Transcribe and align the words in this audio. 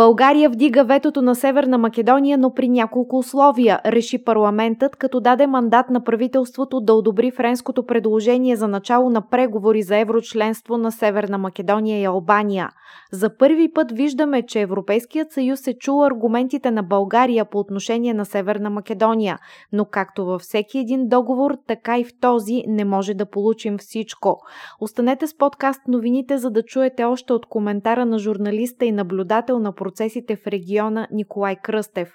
България 0.00 0.50
вдига 0.50 0.84
ветото 0.84 1.22
на 1.22 1.34
Северна 1.34 1.78
Македония, 1.78 2.38
но 2.38 2.54
при 2.54 2.68
няколко 2.68 3.18
условия, 3.18 3.80
реши 3.86 4.24
парламентът, 4.24 4.96
като 4.96 5.20
даде 5.20 5.46
мандат 5.46 5.90
на 5.90 6.04
правителството 6.04 6.80
да 6.80 6.94
одобри 6.94 7.30
френското 7.30 7.86
предложение 7.86 8.56
за 8.56 8.68
начало 8.68 9.10
на 9.10 9.28
преговори 9.28 9.82
за 9.82 9.96
еврочленство 9.96 10.78
на 10.78 10.92
Северна 10.92 11.38
Македония 11.38 12.00
и 12.00 12.04
Албания. 12.04 12.68
За 13.12 13.36
първи 13.36 13.72
път 13.72 13.92
виждаме, 13.92 14.42
че 14.42 14.60
Европейският 14.60 15.32
съюз 15.32 15.66
е 15.66 15.78
чул 15.78 16.04
аргументите 16.04 16.70
на 16.70 16.82
България 16.82 17.44
по 17.44 17.58
отношение 17.58 18.14
на 18.14 18.24
Северна 18.24 18.70
Македония, 18.70 19.38
но 19.72 19.84
както 19.84 20.24
във 20.24 20.40
всеки 20.40 20.78
един 20.78 21.08
договор, 21.08 21.56
така 21.66 21.98
и 21.98 22.04
в 22.04 22.20
този 22.20 22.62
не 22.66 22.84
може 22.84 23.14
да 23.14 23.26
получим 23.26 23.78
всичко. 23.78 24.40
Останете 24.80 25.26
с 25.26 25.36
подкаст 25.36 25.80
новините, 25.88 26.38
за 26.38 26.50
да 26.50 26.62
чуете 26.62 27.04
още 27.04 27.32
от 27.32 27.46
коментара 27.46 28.06
на 28.06 28.18
журналиста 28.18 28.84
и 28.84 28.92
наблюдател 28.92 29.58
на 29.58 29.72
процесите 29.90 30.36
в 30.36 30.46
региона 30.46 31.08
Николай 31.12 31.56
Кръстев. 31.56 32.12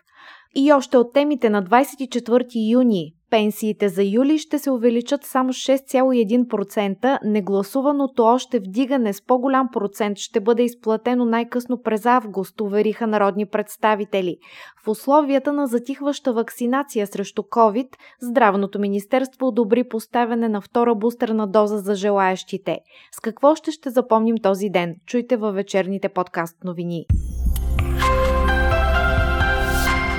И 0.55 0.73
още 0.73 0.97
от 0.97 1.13
темите 1.13 1.49
на 1.49 1.63
24 1.63 2.71
юни 2.71 3.13
Пенсиите 3.29 3.89
за 3.89 4.03
юли 4.03 4.37
ще 4.37 4.59
се 4.59 4.71
увеличат 4.71 5.23
само 5.23 5.53
6,1%, 5.53 7.19
негласуваното 7.23 8.23
още 8.23 8.59
вдигане 8.59 9.13
с 9.13 9.25
по-голям 9.25 9.69
процент 9.73 10.17
ще 10.17 10.39
бъде 10.39 10.63
изплатено 10.63 11.25
най-късно 11.25 11.81
през 11.81 12.05
август, 12.05 12.61
увериха 12.61 13.07
народни 13.07 13.45
представители. 13.45 14.37
В 14.85 14.87
условията 14.87 15.53
на 15.53 15.67
затихваща 15.67 16.33
вакцинация 16.33 17.07
срещу 17.07 17.41
COVID, 17.41 17.87
Здравното 18.21 18.79
министерство 18.79 19.47
одобри 19.47 19.83
поставяне 19.83 20.49
на 20.49 20.61
втора 20.61 20.95
бустерна 20.95 21.47
доза 21.47 21.77
за 21.77 21.95
желаящите. 21.95 22.79
С 23.11 23.19
какво 23.19 23.55
ще 23.55 23.71
ще 23.71 23.89
запомним 23.89 24.35
този 24.43 24.69
ден? 24.69 24.95
Чуйте 25.05 25.37
във 25.37 25.55
вечерните 25.55 26.09
подкаст 26.09 26.63
новини. 26.63 27.05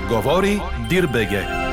Говори 0.08 0.60
Дирбеге. 0.88 1.66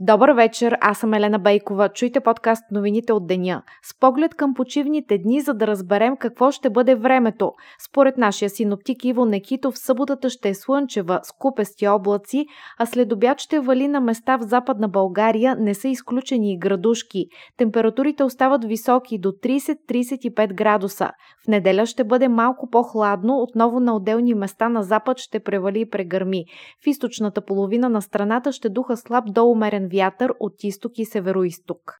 Добър 0.00 0.30
вечер, 0.30 0.78
аз 0.80 0.98
съм 0.98 1.14
Елена 1.14 1.38
Бейкова. 1.38 1.88
Чуйте 1.88 2.20
подкаст 2.20 2.62
новините 2.70 3.12
от 3.12 3.26
деня. 3.26 3.62
С 3.82 3.98
поглед 4.00 4.34
към 4.34 4.54
почивните 4.54 5.18
дни, 5.18 5.40
за 5.40 5.54
да 5.54 5.66
разберем 5.66 6.16
какво 6.16 6.50
ще 6.50 6.70
бъде 6.70 6.94
времето. 6.94 7.52
Според 7.88 8.16
нашия 8.16 8.50
синоптик 8.50 9.04
Иво 9.04 9.24
Некитов, 9.24 9.78
съботата 9.78 10.30
ще 10.30 10.48
е 10.48 10.54
слънчева, 10.54 11.20
с 11.22 11.32
купести 11.38 11.88
облаци, 11.88 12.46
а 12.78 12.86
след 12.86 13.12
обяд 13.12 13.40
ще 13.40 13.60
вали 13.60 13.88
на 13.88 14.00
места 14.00 14.36
в 14.36 14.42
западна 14.42 14.88
България, 14.88 15.56
не 15.60 15.74
са 15.74 15.88
изключени 15.88 16.52
и 16.52 16.58
градушки. 16.58 17.26
Температурите 17.56 18.24
остават 18.24 18.64
високи 18.64 19.18
до 19.18 19.28
30-35 19.28 20.54
градуса. 20.54 21.10
В 21.44 21.48
неделя 21.48 21.86
ще 21.86 22.04
бъде 22.04 22.28
малко 22.28 22.70
по-хладно, 22.70 23.36
отново 23.36 23.80
на 23.80 23.96
отделни 23.96 24.34
места 24.34 24.68
на 24.68 24.82
запад 24.82 25.18
ще 25.18 25.40
превали 25.40 25.80
и 25.80 25.90
прегърми. 25.90 26.44
В 26.84 26.86
източната 26.86 27.44
половина 27.44 27.88
на 27.88 28.02
страната 28.02 28.52
ще 28.52 28.68
духа 28.68 28.96
слаб 28.96 29.24
до 29.32 29.44
умерен 29.44 29.85
вятър 29.86 30.32
от 30.40 30.64
изток 30.64 30.98
и 30.98 31.04
североисток. 31.04 31.98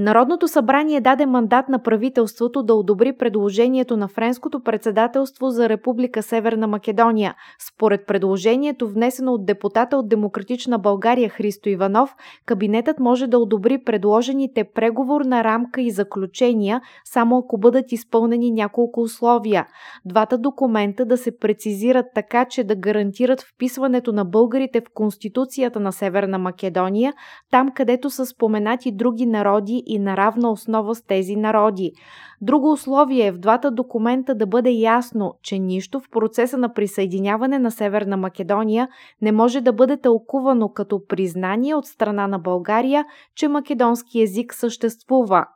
Народното 0.00 0.48
събрание 0.48 1.00
даде 1.00 1.26
мандат 1.26 1.68
на 1.68 1.82
правителството 1.82 2.62
да 2.62 2.74
одобри 2.74 3.12
предложението 3.12 3.96
на 3.96 4.08
френското 4.08 4.60
председателство 4.60 5.50
за 5.50 5.68
Република 5.68 6.22
Северна 6.22 6.66
Македония. 6.66 7.34
Според 7.68 8.06
предложението, 8.06 8.88
внесено 8.88 9.32
от 9.32 9.46
депутата 9.46 9.96
от 9.96 10.08
Демократична 10.08 10.78
България 10.78 11.28
Христо 11.28 11.68
Иванов, 11.68 12.14
кабинетът 12.46 13.00
може 13.00 13.26
да 13.26 13.38
одобри 13.38 13.84
предложените 13.84 14.64
преговорна 14.74 15.44
рамка 15.44 15.80
и 15.80 15.90
заключения, 15.90 16.80
само 17.04 17.38
ако 17.38 17.58
бъдат 17.58 17.92
изпълнени 17.92 18.50
няколко 18.50 19.00
условия. 19.00 19.66
Двата 20.04 20.38
документа 20.38 21.04
да 21.04 21.16
се 21.16 21.38
прецизират 21.38 22.06
така, 22.14 22.44
че 22.44 22.64
да 22.64 22.76
гарантират 22.76 23.42
вписването 23.42 24.12
на 24.12 24.24
българите 24.24 24.80
в 24.80 24.94
Конституцията 24.94 25.80
на 25.80 25.92
Северна 25.92 26.38
Македония, 26.38 27.12
там 27.50 27.68
където 27.74 28.10
са 28.10 28.26
споменати 28.26 28.92
други 28.92 29.26
народи 29.26 29.87
и 29.88 29.98
на 29.98 30.16
равна 30.16 30.50
основа 30.50 30.94
с 30.94 31.02
тези 31.02 31.36
народи. 31.36 31.92
Друго 32.40 32.72
условие 32.72 33.26
е 33.26 33.32
в 33.32 33.38
двата 33.38 33.70
документа 33.70 34.34
да 34.34 34.46
бъде 34.46 34.70
ясно, 34.70 35.34
че 35.42 35.58
нищо 35.58 36.00
в 36.00 36.10
процеса 36.10 36.58
на 36.58 36.72
присъединяване 36.72 37.58
на 37.58 37.70
Северна 37.70 38.16
Македония 38.16 38.88
не 39.22 39.32
може 39.32 39.60
да 39.60 39.72
бъде 39.72 39.96
тълкувано 39.96 40.68
като 40.68 41.06
признание 41.06 41.74
от 41.74 41.86
страна 41.86 42.26
на 42.26 42.38
България, 42.38 43.04
че 43.34 43.48
македонски 43.48 44.22
език 44.22 44.54
съществува. 44.54 45.46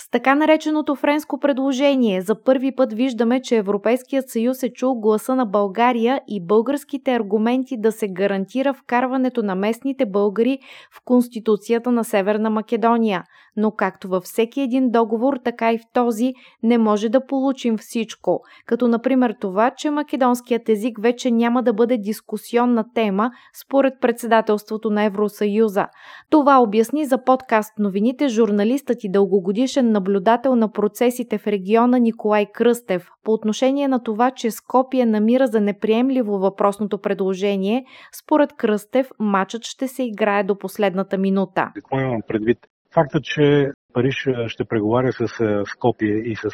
С 0.00 0.10
така 0.10 0.34
нареченото 0.34 0.94
френско 0.94 1.40
предложение 1.40 2.20
за 2.20 2.42
първи 2.42 2.74
път 2.76 2.92
виждаме, 2.92 3.42
че 3.42 3.56
Европейският 3.56 4.28
съюз 4.28 4.62
е 4.62 4.72
чул 4.72 4.94
гласа 4.94 5.34
на 5.36 5.46
България 5.46 6.20
и 6.28 6.46
българските 6.46 7.14
аргументи 7.14 7.80
да 7.80 7.92
се 7.92 8.08
гарантира 8.08 8.74
вкарването 8.74 9.42
на 9.42 9.54
местните 9.54 10.06
българи 10.06 10.58
в 10.92 11.00
Конституцията 11.04 11.92
на 11.92 12.04
Северна 12.04 12.50
Македония. 12.50 13.24
Но 13.56 13.70
както 13.70 14.08
във 14.08 14.24
всеки 14.24 14.60
един 14.60 14.90
договор, 14.90 15.38
така 15.44 15.72
и 15.72 15.78
в 15.78 15.82
този 15.92 16.32
не 16.62 16.78
може 16.78 17.08
да 17.08 17.26
получим 17.26 17.78
всичко, 17.78 18.40
като 18.66 18.88
например 18.88 19.34
това, 19.40 19.70
че 19.70 19.90
македонският 19.90 20.68
език 20.68 20.98
вече 21.02 21.30
няма 21.30 21.62
да 21.62 21.72
бъде 21.72 21.96
дискусионна 21.98 22.84
тема 22.94 23.30
според 23.64 23.94
председателството 24.00 24.90
на 24.90 25.04
Евросъюза. 25.04 25.86
Това 26.30 26.58
обясни 26.58 27.04
за 27.04 27.24
подкаст 27.24 27.72
новините 27.78 28.28
журналистът 28.28 29.04
и 29.04 29.10
дългогодишен 29.10 29.87
наблюдател 29.88 30.56
на 30.56 30.72
процесите 30.72 31.38
в 31.38 31.46
региона 31.46 31.98
Николай 31.98 32.46
Кръстев 32.52 33.08
по 33.24 33.32
отношение 33.32 33.88
на 33.88 34.02
това, 34.02 34.30
че 34.30 34.50
Скопие 34.50 35.06
намира 35.06 35.46
за 35.46 35.60
неприемливо 35.60 36.38
въпросното 36.38 37.00
предложение. 37.00 37.84
Според 38.22 38.52
Кръстев, 38.52 39.10
матчът 39.18 39.64
ще 39.64 39.88
се 39.88 40.02
играе 40.02 40.44
до 40.44 40.58
последната 40.58 41.18
минута. 41.18 41.70
Какво 41.74 42.00
имам 42.00 42.20
предвид? 42.28 42.58
Факта, 42.94 43.20
че 43.22 43.70
Париж 43.92 44.28
ще 44.46 44.64
преговаря 44.64 45.12
с 45.12 45.26
Скопие 45.66 46.16
и 46.16 46.36
с 46.36 46.48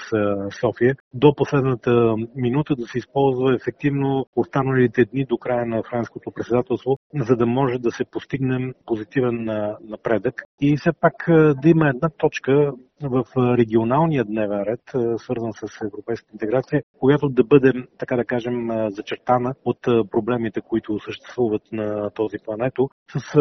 София 0.61 0.97
до 1.15 1.35
последната 1.35 2.15
минута 2.37 2.77
да 2.77 2.87
се 2.87 2.99
използва 2.99 3.55
ефективно 3.55 4.27
останалите 4.37 5.05
дни 5.05 5.25
до 5.25 5.39
края 5.39 5.67
на 5.67 5.83
френското 5.91 6.31
председателство, 6.31 6.99
за 7.15 7.37
да 7.37 7.47
може 7.47 7.79
да 7.79 7.91
се 7.91 8.05
постигнем 8.05 8.73
позитивен 8.87 9.45
напредък 9.81 10.43
и 10.61 10.77
все 10.77 10.91
пак 11.01 11.15
да 11.63 11.69
има 11.69 11.89
една 11.89 12.09
точка 12.19 12.73
в 13.03 13.25
регионалния 13.37 14.25
дневен 14.25 14.63
ред, 14.63 14.81
свързан 15.19 15.53
с 15.53 15.85
европейска 15.85 16.27
интеграция, 16.33 16.83
която 16.99 17.29
да 17.29 17.45
бъде, 17.45 17.73
така 17.99 18.17
да 18.17 18.25
кажем, 18.25 18.69
зачертана 18.91 19.55
от 19.65 19.81
проблемите, 20.11 20.61
които 20.61 20.99
съществуват 20.99 21.63
на 21.73 22.11
този 22.11 22.37
плането. 22.45 22.91
С 23.19 23.39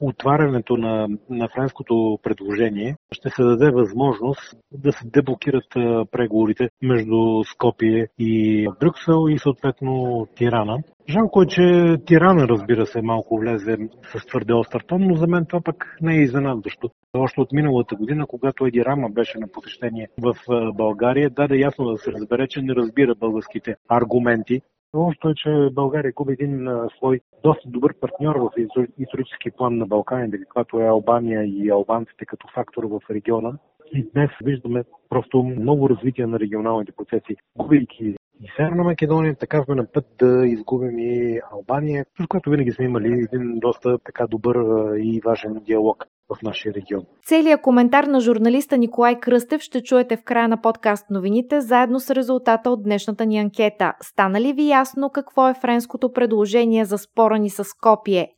отварянето 0.00 0.76
на, 0.76 1.08
на 1.30 1.48
френското 1.48 2.18
предложение 2.22 2.96
ще 3.12 3.30
се 3.30 3.42
даде 3.42 3.70
възможност 3.70 4.56
да 4.72 4.92
се 4.92 5.06
деблокират 5.06 5.66
преговорите 6.10 6.68
между 6.82 7.44
Скопие 7.44 8.08
и 8.18 8.66
Брюксел 8.80 9.26
и 9.30 9.38
съответно 9.38 10.26
Тирана. 10.36 10.78
Жалко 11.08 11.42
е, 11.42 11.46
че 11.46 11.96
Тирана, 12.06 12.48
разбира 12.48 12.86
се, 12.86 13.02
малко 13.02 13.38
влезе 13.38 13.76
с 14.02 14.26
твърде 14.26 14.54
остър 14.54 14.80
тон, 14.80 15.02
но 15.02 15.14
за 15.14 15.26
мен 15.26 15.46
това 15.48 15.60
пък 15.60 15.96
не 16.00 16.16
е 16.16 16.22
изненадващо. 16.22 16.90
Още 17.14 17.40
от 17.40 17.52
миналата 17.52 17.96
година, 17.96 18.26
когато 18.26 18.66
Еди 18.66 18.84
Рама 18.84 19.08
беше 19.10 19.38
на 19.38 19.48
посещение 19.48 20.08
в 20.22 20.34
България, 20.74 21.30
даде 21.30 21.56
ясно 21.56 21.90
да 21.90 21.98
се 21.98 22.12
разбере, 22.12 22.48
че 22.48 22.62
не 22.62 22.74
разбира 22.74 23.14
българските 23.14 23.74
аргументи. 23.88 24.60
Лошото 24.94 25.28
е, 25.28 25.34
че 25.34 25.68
България 25.72 26.12
губи 26.16 26.32
един 26.32 26.68
свой 26.96 27.20
доста 27.42 27.68
добър 27.68 27.94
партньор 28.00 28.36
в 28.36 28.50
исторически 28.98 29.50
план 29.50 29.78
на 29.78 29.86
Балканите, 29.86 30.38
каквато 30.38 30.80
е 30.80 30.86
Албания 30.86 31.44
и 31.44 31.70
албанците 31.70 32.26
като 32.26 32.46
фактор 32.54 32.84
в 32.84 33.00
региона. 33.10 33.58
И 33.92 34.06
днес 34.14 34.30
виждаме 34.44 34.84
просто 35.08 35.42
много 35.42 35.90
развитие 35.90 36.26
на 36.26 36.38
регионалните 36.38 36.92
процеси, 36.92 37.36
губейки 37.58 38.14
и 38.42 38.48
Северна 38.56 38.84
Македония, 38.84 39.36
така 39.36 39.62
сме 39.62 39.74
на 39.74 39.86
път 39.92 40.04
да 40.18 40.46
изгубим 40.46 40.98
и 40.98 41.40
Албания, 41.52 42.04
с 42.22 42.26
което 42.26 42.50
винаги 42.50 42.72
сме 42.72 42.84
имали 42.84 43.12
един 43.12 43.58
доста 43.58 43.98
така 43.98 44.26
добър 44.26 44.56
и 44.98 45.20
важен 45.24 45.54
диалог 45.66 46.04
в 46.28 46.42
нашия 46.42 46.74
регион. 46.74 47.02
Целият 47.26 47.62
коментар 47.62 48.04
на 48.04 48.20
журналиста 48.20 48.78
Николай 48.78 49.20
Кръстев 49.20 49.60
ще 49.60 49.82
чуете 49.82 50.16
в 50.16 50.24
края 50.24 50.48
на 50.48 50.60
подкаст 50.60 51.10
новините, 51.10 51.60
заедно 51.60 52.00
с 52.00 52.10
резултата 52.10 52.70
от 52.70 52.82
днешната 52.82 53.26
ни 53.26 53.38
анкета. 53.38 53.92
Стана 54.00 54.40
ли 54.40 54.52
ви 54.52 54.68
ясно 54.68 55.10
какво 55.10 55.48
е 55.48 55.54
френското 55.60 56.12
предложение 56.12 56.84
за 56.84 56.98
спора 56.98 57.38
ни 57.38 57.50
с 57.50 57.64
Скопие? 57.64 58.28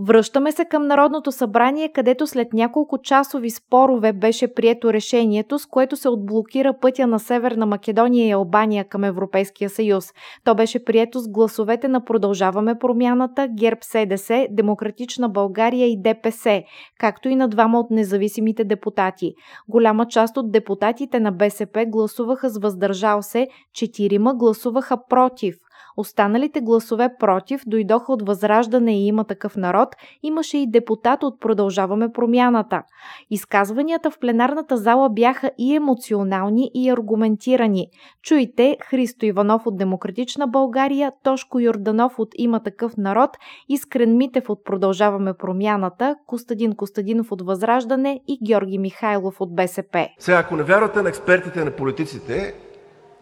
Връщаме 0.00 0.52
се 0.52 0.64
към 0.64 0.86
Народното 0.86 1.32
събрание, 1.32 1.92
където 1.92 2.26
след 2.26 2.52
няколко 2.52 2.98
часови 2.98 3.50
спорове 3.50 4.12
беше 4.12 4.54
прието 4.54 4.92
решението, 4.92 5.58
с 5.58 5.66
което 5.66 5.96
се 5.96 6.08
отблокира 6.08 6.78
пътя 6.80 7.06
на 7.06 7.18
Северна 7.18 7.66
Македония 7.66 8.28
и 8.28 8.30
Албания 8.30 8.84
към 8.84 9.04
Европейския 9.04 9.70
съюз. 9.70 10.12
То 10.44 10.54
беше 10.54 10.84
прието 10.84 11.18
с 11.20 11.28
гласовете 11.28 11.88
на 11.88 12.04
Продължаваме 12.04 12.78
промяната, 12.78 13.48
ГЕРБ 13.58 13.80
СДС, 13.82 14.46
Демократична 14.50 15.28
България 15.28 15.86
и 15.86 16.02
ДПС, 16.02 16.62
както 16.98 17.28
и 17.28 17.36
на 17.36 17.48
двама 17.48 17.80
от 17.80 17.90
независимите 17.90 18.64
депутати. 18.64 19.34
Голяма 19.68 20.06
част 20.06 20.36
от 20.36 20.52
депутатите 20.52 21.20
на 21.20 21.32
БСП 21.32 21.84
гласуваха 21.86 22.50
с 22.50 22.58
въздържал 22.58 23.22
се, 23.22 23.48
четирима 23.74 24.34
гласуваха 24.34 24.96
против– 25.08 25.56
Останалите 25.98 26.60
гласове 26.60 27.08
против 27.18 27.62
дойдоха 27.66 28.12
от 28.12 28.26
Възраждане 28.26 28.98
и 28.98 29.06
има 29.06 29.24
такъв 29.24 29.56
народ, 29.56 29.88
имаше 30.22 30.58
и 30.58 30.70
депутат 30.70 31.22
от 31.22 31.40
Продължаваме 31.40 32.12
промяната. 32.12 32.82
Изказванията 33.30 34.10
в 34.10 34.18
пленарната 34.18 34.76
зала 34.76 35.10
бяха 35.10 35.50
и 35.58 35.74
емоционални, 35.74 36.70
и 36.74 36.90
аргументирани. 36.90 37.86
Чуйте 38.22 38.76
Христо 38.80 39.26
Иванов 39.26 39.66
от 39.66 39.78
Демократична 39.78 40.46
България, 40.46 41.12
Тошко 41.22 41.60
Йорданов 41.60 42.18
от 42.18 42.28
Има 42.34 42.62
такъв 42.62 42.96
народ, 42.96 43.30
Искрен 43.68 44.16
Митев 44.16 44.50
от 44.50 44.64
Продължаваме 44.64 45.34
промяната, 45.34 46.16
Костадин 46.26 46.76
Костадинов 46.76 47.32
от 47.32 47.42
Възраждане 47.42 48.20
и 48.28 48.38
Георги 48.46 48.78
Михайлов 48.78 49.40
от 49.40 49.54
БСП. 49.54 50.08
Сега, 50.18 50.38
ако 50.38 50.56
не 50.56 50.62
вярвате 50.62 51.02
на 51.02 51.08
експертите 51.08 51.64
на 51.64 51.70
политиците, 51.70 52.54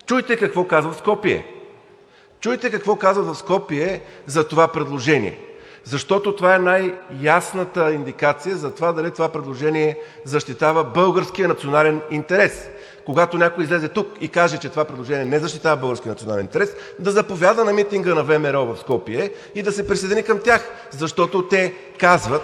чуйте 0.06 0.36
какво 0.36 0.64
казва 0.64 0.94
Скопие. 0.94 1.55
Чуйте 2.40 2.70
какво 2.70 2.96
казва 2.96 3.34
в 3.34 3.38
Скопие 3.38 4.00
за 4.26 4.48
това 4.48 4.68
предложение, 4.68 5.38
защото 5.84 6.36
това 6.36 6.54
е 6.54 6.58
най-ясната 6.58 7.92
индикация 7.92 8.56
за 8.56 8.74
това 8.74 8.92
дали 8.92 9.10
това 9.10 9.28
предложение 9.28 9.98
защитава 10.24 10.84
българския 10.84 11.48
национален 11.48 12.00
интерес. 12.10 12.68
Когато 13.04 13.38
някой 13.38 13.64
излезе 13.64 13.88
тук 13.88 14.08
и 14.20 14.28
каже, 14.28 14.58
че 14.58 14.68
това 14.68 14.84
предложение 14.84 15.24
не 15.24 15.38
защитава 15.38 15.76
българския 15.76 16.10
национален 16.10 16.44
интерес, 16.44 16.76
да 16.98 17.10
заповяда 17.10 17.64
на 17.64 17.72
митинга 17.72 18.14
на 18.14 18.22
ВМРО 18.22 18.66
в 18.66 18.78
Скопие 18.78 19.30
и 19.54 19.62
да 19.62 19.72
се 19.72 19.88
присъедини 19.88 20.22
към 20.22 20.40
тях, 20.44 20.70
защото 20.90 21.48
те 21.48 21.74
казват 21.98 22.42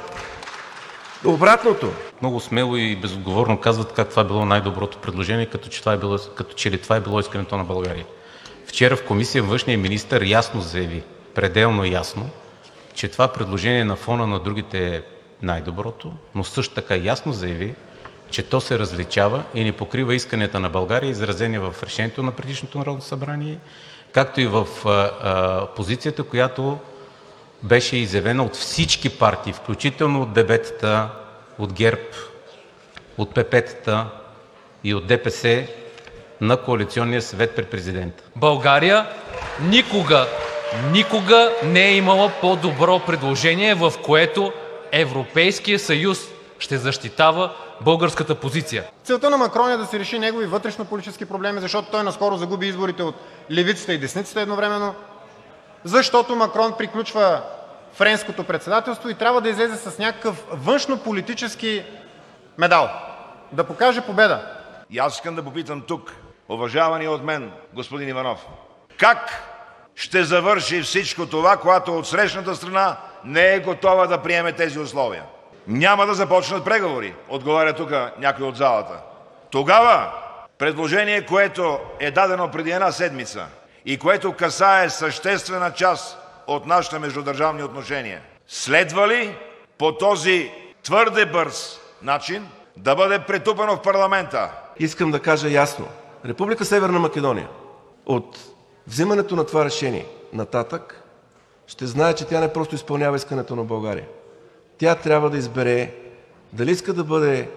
обратното. 1.24 1.92
Много 2.20 2.40
смело 2.40 2.76
и 2.76 2.96
безотговорно 2.96 3.60
казват 3.60 3.92
как 3.92 4.08
това 4.08 4.24
било 4.24 4.44
най-доброто 4.44 4.98
предложение, 4.98 5.46
като 5.46 5.68
че, 5.68 5.80
това 5.80 5.92
е 5.92 5.96
било, 5.96 6.18
като 6.34 6.54
че 6.54 6.70
ли 6.70 6.78
това 6.78 6.96
е 6.96 7.00
било 7.00 7.20
искането 7.20 7.56
на 7.56 7.64
България. 7.64 8.06
Вчера 8.72 8.96
в 8.96 9.04
Комисия 9.04 9.42
външният 9.42 9.82
министър 9.82 10.22
ясно 10.24 10.60
заяви, 10.60 11.02
пределно 11.34 11.84
ясно, 11.84 12.30
че 12.94 13.08
това 13.08 13.28
предложение 13.28 13.84
на 13.84 13.96
фона 13.96 14.26
на 14.26 14.40
другите 14.40 14.96
е 14.96 15.02
най-доброто, 15.42 16.12
но 16.34 16.44
също 16.44 16.74
така 16.74 16.96
ясно 16.96 17.32
заяви, 17.32 17.74
че 18.30 18.42
то 18.42 18.60
се 18.60 18.78
различава 18.78 19.42
и 19.54 19.64
не 19.64 19.72
покрива 19.72 20.14
исканията 20.14 20.60
на 20.60 20.68
България, 20.68 21.10
изразени 21.10 21.58
в 21.58 21.74
решението 21.82 22.22
на 22.22 22.32
предишното 22.32 22.78
Народно 22.78 23.02
събрание, 23.02 23.58
както 24.12 24.40
и 24.40 24.46
в 24.46 24.66
позицията, 25.76 26.22
която 26.22 26.78
беше 27.62 27.96
изявена 27.96 28.44
от 28.44 28.54
всички 28.56 29.08
партии, 29.18 29.52
включително 29.52 30.22
от 30.22 30.32
дебетата, 30.32 31.08
от 31.58 31.72
ГЕРБ, 31.72 32.02
от 33.18 33.34
ПП-тата 33.34 34.04
и 34.84 34.94
от 34.94 35.06
ДПС, 35.06 35.66
на 36.42 36.56
коалиционния 36.56 37.22
съвет 37.22 37.56
при 37.56 37.64
президента. 37.64 38.22
България 38.36 39.06
никога, 39.60 40.26
никога 40.92 41.52
не 41.64 41.88
е 41.88 41.96
имала 41.96 42.32
по-добро 42.40 43.00
предложение, 43.00 43.74
в 43.74 43.92
което 44.04 44.52
Европейския 44.92 45.78
съюз 45.78 46.18
ще 46.58 46.78
защитава 46.78 47.52
българската 47.80 48.34
позиция. 48.34 48.84
Целта 49.04 49.30
на 49.30 49.36
Макрон 49.36 49.70
е 49.70 49.76
да 49.76 49.86
се 49.86 49.98
реши 49.98 50.18
негови 50.18 50.46
вътрешно-политически 50.46 51.24
проблеми, 51.24 51.60
защото 51.60 51.90
той 51.90 52.02
наскоро 52.02 52.36
загуби 52.36 52.66
изборите 52.66 53.02
от 53.02 53.14
левицата 53.50 53.92
и 53.92 53.98
десницата 53.98 54.40
едновременно, 54.40 54.94
защото 55.84 56.36
Макрон 56.36 56.74
приключва 56.78 57.42
френското 57.92 58.44
председателство 58.44 59.08
и 59.08 59.14
трябва 59.14 59.40
да 59.40 59.48
излезе 59.48 59.76
с 59.76 59.98
някакъв 59.98 60.44
външнополитически 60.50 61.84
медал, 62.58 62.90
да 63.52 63.64
покаже 63.64 64.00
победа. 64.00 64.46
И 64.90 64.98
аз 64.98 65.14
искам 65.14 65.34
да 65.34 65.42
попитам 65.42 65.80
тук 65.80 66.12
уважавания 66.48 67.10
от 67.10 67.24
мен 67.24 67.52
господин 67.72 68.08
Иванов, 68.08 68.46
как 68.98 69.42
ще 69.94 70.24
завърши 70.24 70.82
всичко 70.82 71.26
това, 71.26 71.56
когато 71.56 71.98
отсрещната 71.98 72.56
страна 72.56 72.96
не 73.24 73.54
е 73.54 73.60
готова 73.60 74.06
да 74.06 74.22
приеме 74.22 74.52
тези 74.52 74.78
условия? 74.78 75.24
Няма 75.66 76.06
да 76.06 76.14
започнат 76.14 76.64
преговори, 76.64 77.14
отговаря 77.28 77.72
тук 77.72 77.90
някой 78.18 78.46
от 78.46 78.56
залата. 78.56 78.94
Тогава 79.50 80.12
предложение, 80.58 81.26
което 81.26 81.78
е 82.00 82.10
дадено 82.10 82.50
преди 82.50 82.70
една 82.70 82.92
седмица 82.92 83.46
и 83.84 83.98
което 83.98 84.32
касае 84.32 84.90
съществена 84.90 85.72
част 85.72 86.18
от 86.46 86.66
нашите 86.66 86.98
междудържавни 86.98 87.62
отношения, 87.62 88.20
следва 88.46 89.08
ли 89.08 89.36
по 89.78 89.96
този 89.96 90.52
твърде 90.82 91.26
бърз 91.26 91.80
начин 92.02 92.48
да 92.76 92.94
бъде 92.94 93.18
претупано 93.18 93.76
в 93.76 93.82
парламента? 93.82 94.50
Искам 94.76 95.10
да 95.10 95.20
кажа 95.20 95.48
ясно– 95.48 95.88
Република 96.24 96.64
Северна 96.64 96.98
Македония 96.98 97.48
от 98.06 98.38
взимането 98.86 99.36
на 99.36 99.46
това 99.46 99.64
решение 99.64 100.06
нататък 100.32 101.02
ще 101.66 101.86
знае, 101.86 102.14
че 102.14 102.26
тя 102.26 102.40
не 102.40 102.52
просто 102.52 102.74
изпълнява 102.74 103.16
искането 103.16 103.56
на 103.56 103.64
България. 103.64 104.06
Тя 104.78 104.94
трябва 104.94 105.30
да 105.30 105.38
избере 105.38 105.94
дали 106.52 106.70
иска 106.70 106.92
да 106.92 107.04
бъде 107.04 107.50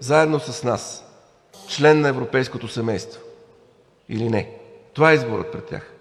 заедно 0.00 0.40
с 0.40 0.64
нас 0.64 1.04
член 1.68 2.00
на 2.00 2.08
европейското 2.08 2.68
семейство 2.68 3.20
или 4.08 4.28
не. 4.28 4.58
Това 4.92 5.10
е 5.10 5.14
изборът 5.14 5.52
пред 5.52 5.66
тях. 5.66 5.92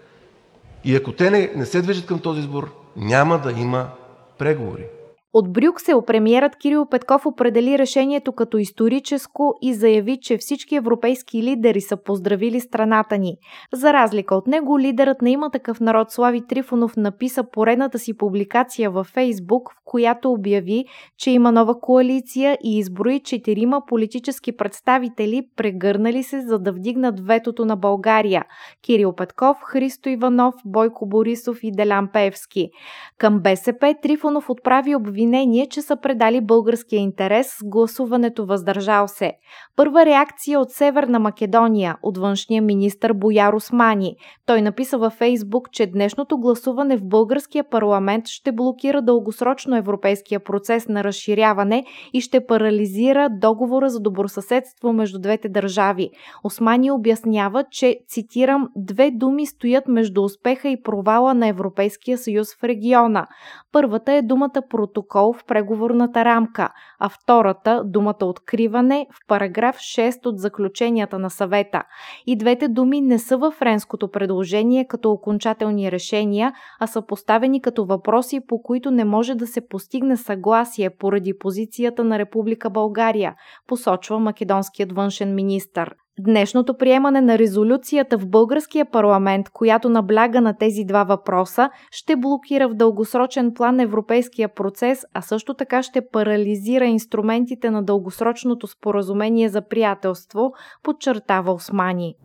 И 0.84 0.96
ако 0.96 1.12
те 1.12 1.30
не, 1.30 1.52
не 1.56 1.66
се 1.66 1.82
движат 1.82 2.06
към 2.06 2.20
този 2.20 2.40
избор, 2.40 2.72
няма 2.96 3.40
да 3.40 3.52
има 3.52 3.90
преговори. 4.38 4.86
От 5.34 5.54
Брюксел 5.54 6.02
премиерът 6.02 6.56
Кирил 6.56 6.86
Петков 6.86 7.26
определи 7.26 7.78
решението 7.78 8.32
като 8.32 8.58
историческо 8.58 9.54
и 9.62 9.74
заяви, 9.74 10.18
че 10.22 10.38
всички 10.38 10.76
европейски 10.76 11.44
лидери 11.44 11.82
са 11.82 11.98
поздравили 11.98 12.60
страната 12.60 13.18
ни. 13.18 13.38
За 13.74 13.94
разлика 13.94 14.36
от 14.36 14.48
него, 14.48 14.80
лидерът 14.80 15.22
на 15.22 15.30
има 15.30 15.50
такъв 15.50 15.80
народ 15.80 16.12
Слави 16.12 16.48
Трифонов 16.48 16.98
написа 16.98 17.44
поредната 17.52 18.00
си 18.00 18.18
публикация 18.18 18.92
във 18.92 19.08
Фейсбук, 19.08 19.70
в 19.72 19.76
която 19.86 20.32
обяви, 20.32 20.86
че 21.18 21.32
има 21.32 21.52
нова 21.52 21.80
коалиция 21.80 22.58
и 22.64 22.78
изброи 22.78 23.20
четирима 23.20 23.82
политически 23.88 24.58
представители, 24.58 25.48
прегърнали 25.56 26.24
се 26.24 26.42
за 26.42 26.60
да 26.60 26.72
вдигнат 26.72 27.20
ветото 27.28 27.66
на 27.66 27.76
България– 27.76 28.46
Кирил 28.86 29.14
Петков, 29.16 29.58
Христо 29.64 30.10
Иванов, 30.10 30.56
Бойко 30.66 31.06
Борисов 31.06 31.58
и 31.64 31.72
Делян 31.72 32.10
Певски. 32.14 32.70
Към 33.18 33.40
БСП 33.40 33.96
Трифонов 34.02 34.50
отправи 34.50 34.96
обвинение 34.96 35.21
обвинение, 35.22 35.68
че 35.68 35.82
са 35.82 35.96
предали 35.96 36.42
българския 36.42 37.00
интерес 37.00 37.48
с 37.48 37.64
гласуването 37.64 38.46
въздържал 38.46 39.08
се. 39.08 39.34
Първа 39.76 40.06
реакция 40.06 40.60
от 40.60 40.72
Северна 40.72 41.20
Македония, 41.20 41.98
от 42.04 42.18
външния 42.18 42.62
министр 42.62 43.14
Бояр 43.14 43.54
Османи. 43.54 44.16
Той 44.46 44.62
написа 44.62 44.98
във 44.98 45.14
Фейсбук, 45.14 45.72
че 45.72 45.88
днешното 45.88 46.38
гласуване 46.38 46.98
в 46.98 47.04
българския 47.04 47.64
парламент 47.70 48.28
ще 48.28 48.52
блокира 48.52 49.02
дългосрочно 49.02 49.78
европейския 49.78 50.40
процес 50.40 50.88
на 50.88 51.04
разширяване 51.04 51.86
и 52.14 52.22
ще 52.22 52.46
парализира 52.46 53.30
договора 53.42 53.90
за 53.90 54.00
добросъседство 54.00 54.94
между 54.94 55.20
двете 55.20 55.50
държави. 55.50 56.10
Османи 56.44 56.92
обяснява, 56.92 57.64
че, 57.72 57.98
цитирам, 58.08 58.68
две 58.76 59.12
думи 59.12 59.46
стоят 59.46 59.88
между 59.88 60.24
успеха 60.24 60.70
и 60.70 60.82
провала 60.82 61.34
на 61.34 61.48
Европейския 61.48 62.18
съюз 62.18 62.48
в 62.56 62.64
региона. 62.64 63.28
Първата 63.72 64.14
е 64.14 64.22
думата 64.22 64.62
протокол 64.70 65.11
в 65.20 65.46
преговорната 65.48 66.26
рамка, 66.26 66.70
а 67.00 67.10
втората– 67.10 67.84
думата 67.86 68.16
откриване 68.22 69.08
в 69.12 69.28
параграф 69.28 69.76
6 69.76 70.26
от 70.26 70.40
заключенията 70.40 71.20
на 71.20 71.30
съвета. 71.30 71.84
И 72.28 72.38
двете 72.38 72.68
думи 72.68 73.02
не 73.02 73.20
са 73.20 73.38
във 73.38 73.54
френското 73.54 74.12
предложение 74.12 74.88
като 74.88 75.12
окончателни 75.12 75.92
решения, 75.92 76.54
а 76.80 76.88
са 76.88 77.02
поставени 77.02 77.62
като 77.62 77.86
въпроси, 77.86 78.40
по 78.48 78.62
които 78.62 78.92
не 78.92 79.06
може 79.06 79.36
да 79.36 79.48
се 79.48 79.68
постигне 79.68 80.18
съгласие 80.18 80.90
поради 80.90 81.38
позицията 81.38 82.04
на 82.04 82.20
Република 82.20 82.70
България, 82.70 83.36
посочва 83.68 84.20
македонският 84.20 84.92
външен 84.92 85.36
министр. 85.36 85.92
Днешното 86.20 86.78
приемане 86.78 87.22
на 87.22 87.38
резолюцията 87.38 88.18
в 88.18 88.28
българския 88.28 88.86
парламент, 88.92 89.50
която 89.50 89.90
набляга 89.90 90.42
на 90.42 90.58
тези 90.58 90.84
два 90.86 91.04
въпроса, 91.04 91.70
ще 91.92 92.16
блокира 92.16 92.70
в 92.70 92.74
дългосрочен 92.74 93.54
план 93.54 93.80
европейския 93.80 94.54
процес, 94.54 95.06
а 95.14 95.22
също 95.22 95.54
така 95.54 95.84
ще 95.84 96.08
парализира 96.12 96.86
инструментите 96.86 97.70
на 97.70 97.84
дългосрочното 97.84 98.68
споразумение 98.68 99.50
за 99.50 99.62
приятелство, 99.62 100.52
подчертава 100.84 101.54
Османи. 101.54 102.16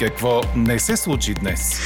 Какво 0.00 0.40
не 0.56 0.78
се 0.78 0.96
случи 0.96 1.34
днес? 1.34 1.80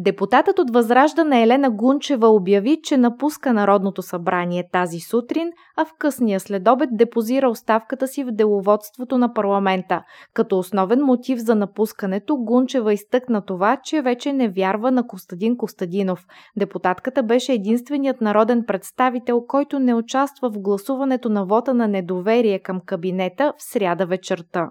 Депутатът 0.00 0.58
от 0.58 0.70
Възраждане 0.70 1.42
Елена 1.42 1.70
Гунчева 1.70 2.28
обяви, 2.28 2.80
че 2.82 2.96
напуска 2.96 3.52
Народното 3.52 4.02
събрание 4.02 4.68
тази 4.72 5.00
сутрин, 5.00 5.50
а 5.76 5.84
в 5.84 5.92
късния 5.98 6.40
следобед 6.40 6.88
депозира 6.92 7.48
оставката 7.50 8.08
си 8.08 8.24
в 8.24 8.30
деловодството 8.30 9.18
на 9.18 9.34
парламента. 9.34 10.02
Като 10.34 10.58
основен 10.58 11.04
мотив 11.04 11.38
за 11.38 11.54
напускането, 11.54 12.36
Гунчева 12.36 12.92
изтъкна 12.92 13.44
това, 13.44 13.76
че 13.84 14.02
вече 14.02 14.32
не 14.32 14.48
вярва 14.48 14.90
на 14.90 15.06
Костадин 15.06 15.56
Костадинов. 15.56 16.26
Депутатката 16.56 17.22
беше 17.22 17.52
единственият 17.52 18.20
народен 18.20 18.64
представител, 18.66 19.44
който 19.48 19.78
не 19.78 19.94
участва 19.94 20.50
в 20.50 20.58
гласуването 20.58 21.28
на 21.28 21.46
вота 21.46 21.74
на 21.74 21.88
недоверие 21.88 22.58
към 22.58 22.80
кабинета 22.86 23.52
в 23.58 23.62
сряда 23.62 24.06
вечерта. 24.06 24.70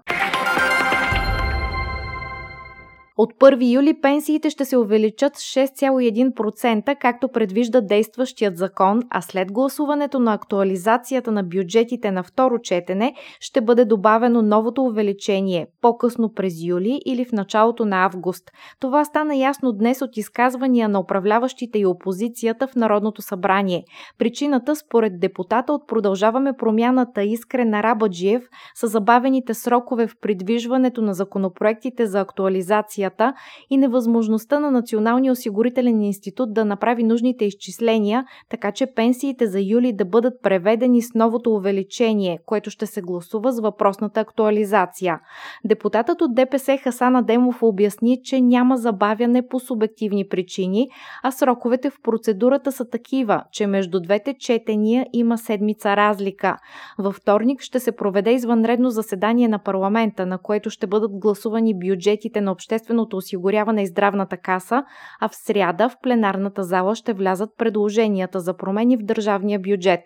От 3.20 3.34
1 3.34 3.74
юли 3.74 4.00
пенсиите 4.00 4.50
ще 4.50 4.64
се 4.64 4.76
увеличат 4.76 5.36
с 5.36 5.40
6,1%, 5.40 6.96
както 7.00 7.28
предвижда 7.28 7.80
действащият 7.80 8.56
закон, 8.56 9.02
а 9.10 9.20
след 9.20 9.52
гласуването 9.52 10.18
на 10.18 10.34
актуализацията 10.34 11.32
на 11.32 11.42
бюджетите 11.42 12.10
на 12.10 12.22
второ 12.22 12.58
четене 12.58 13.14
ще 13.40 13.60
бъде 13.60 13.84
добавено 13.84 14.42
новото 14.42 14.82
увеличение 14.82 15.66
по-късно 15.80 16.32
през 16.34 16.54
юли 16.64 17.00
или 17.06 17.24
в 17.24 17.32
началото 17.32 17.84
на 17.84 18.04
август. 18.04 18.50
Това 18.80 19.04
стана 19.04 19.36
ясно 19.36 19.72
днес 19.72 20.02
от 20.02 20.16
изказвания 20.16 20.88
на 20.88 21.00
управляващите 21.00 21.78
и 21.78 21.86
опозицията 21.86 22.66
в 22.66 22.74
Народното 22.74 23.22
събрание. 23.22 23.84
Причината, 24.18 24.76
според 24.76 25.20
депутата 25.20 25.72
от 25.72 25.88
Продължаваме 25.88 26.52
промяната 26.58 27.22
Искрен 27.22 27.74
Арабаджиев, 27.74 28.42
са 28.74 28.86
забавените 28.86 29.54
срокове 29.54 30.06
в 30.06 30.14
придвижването 30.20 31.02
на 31.02 31.14
законопроектите 31.14 32.06
за 32.06 32.20
актуализация 32.20 33.07
пенсията 33.10 33.34
и 33.70 33.76
невъзможността 33.76 34.60
на 34.60 34.70
Националния 34.70 35.32
осигурителен 35.32 36.02
институт 36.02 36.54
да 36.54 36.64
направи 36.64 37.02
нужните 37.02 37.44
изчисления, 37.44 38.24
така 38.50 38.72
че 38.72 38.86
пенсиите 38.86 39.46
за 39.46 39.60
юли 39.60 39.92
да 39.92 40.04
бъдат 40.04 40.42
преведени 40.42 41.02
с 41.02 41.14
новото 41.14 41.50
увеличение, 41.50 42.38
което 42.46 42.70
ще 42.70 42.86
се 42.86 43.02
гласува 43.02 43.52
с 43.52 43.60
въпросната 43.60 44.20
актуализация. 44.20 45.20
Депутатът 45.64 46.22
от 46.22 46.34
ДПС 46.34 46.76
Хасан 46.76 47.16
Адемов 47.16 47.62
обясни, 47.62 48.20
че 48.24 48.40
няма 48.40 48.76
забавяне 48.76 49.48
по 49.48 49.60
субективни 49.60 50.28
причини, 50.28 50.88
а 51.22 51.30
сроковете 51.30 51.90
в 51.90 52.00
процедурата 52.02 52.72
са 52.72 52.84
такива, 52.84 53.42
че 53.52 53.66
между 53.66 54.00
двете 54.00 54.34
четения 54.38 55.06
има 55.12 55.38
седмица 55.38 55.96
разлика. 55.96 56.56
Във 56.98 57.14
вторник 57.14 57.60
ще 57.60 57.80
се 57.80 57.92
проведе 57.92 58.32
извънредно 58.32 58.90
заседание 58.90 59.48
на 59.48 59.58
парламента, 59.58 60.26
на 60.26 60.38
което 60.38 60.70
ще 60.70 60.86
бъдат 60.86 61.10
гласувани 61.12 61.74
бюджетите 61.78 62.40
на 62.40 62.52
обществено 62.52 62.97
общественото 62.98 63.16
осигуряване 63.16 63.82
и 63.82 63.86
здравната 63.86 64.36
каса, 64.36 64.84
а 65.20 65.28
в 65.28 65.36
сряда 65.36 65.88
в 65.88 65.96
пленарната 66.02 66.62
зала 66.62 66.94
ще 66.94 67.12
влязат 67.12 67.50
предложенията 67.58 68.40
за 68.40 68.56
промени 68.56 68.96
в 68.96 69.04
държавния 69.04 69.58
бюджет. 69.58 70.00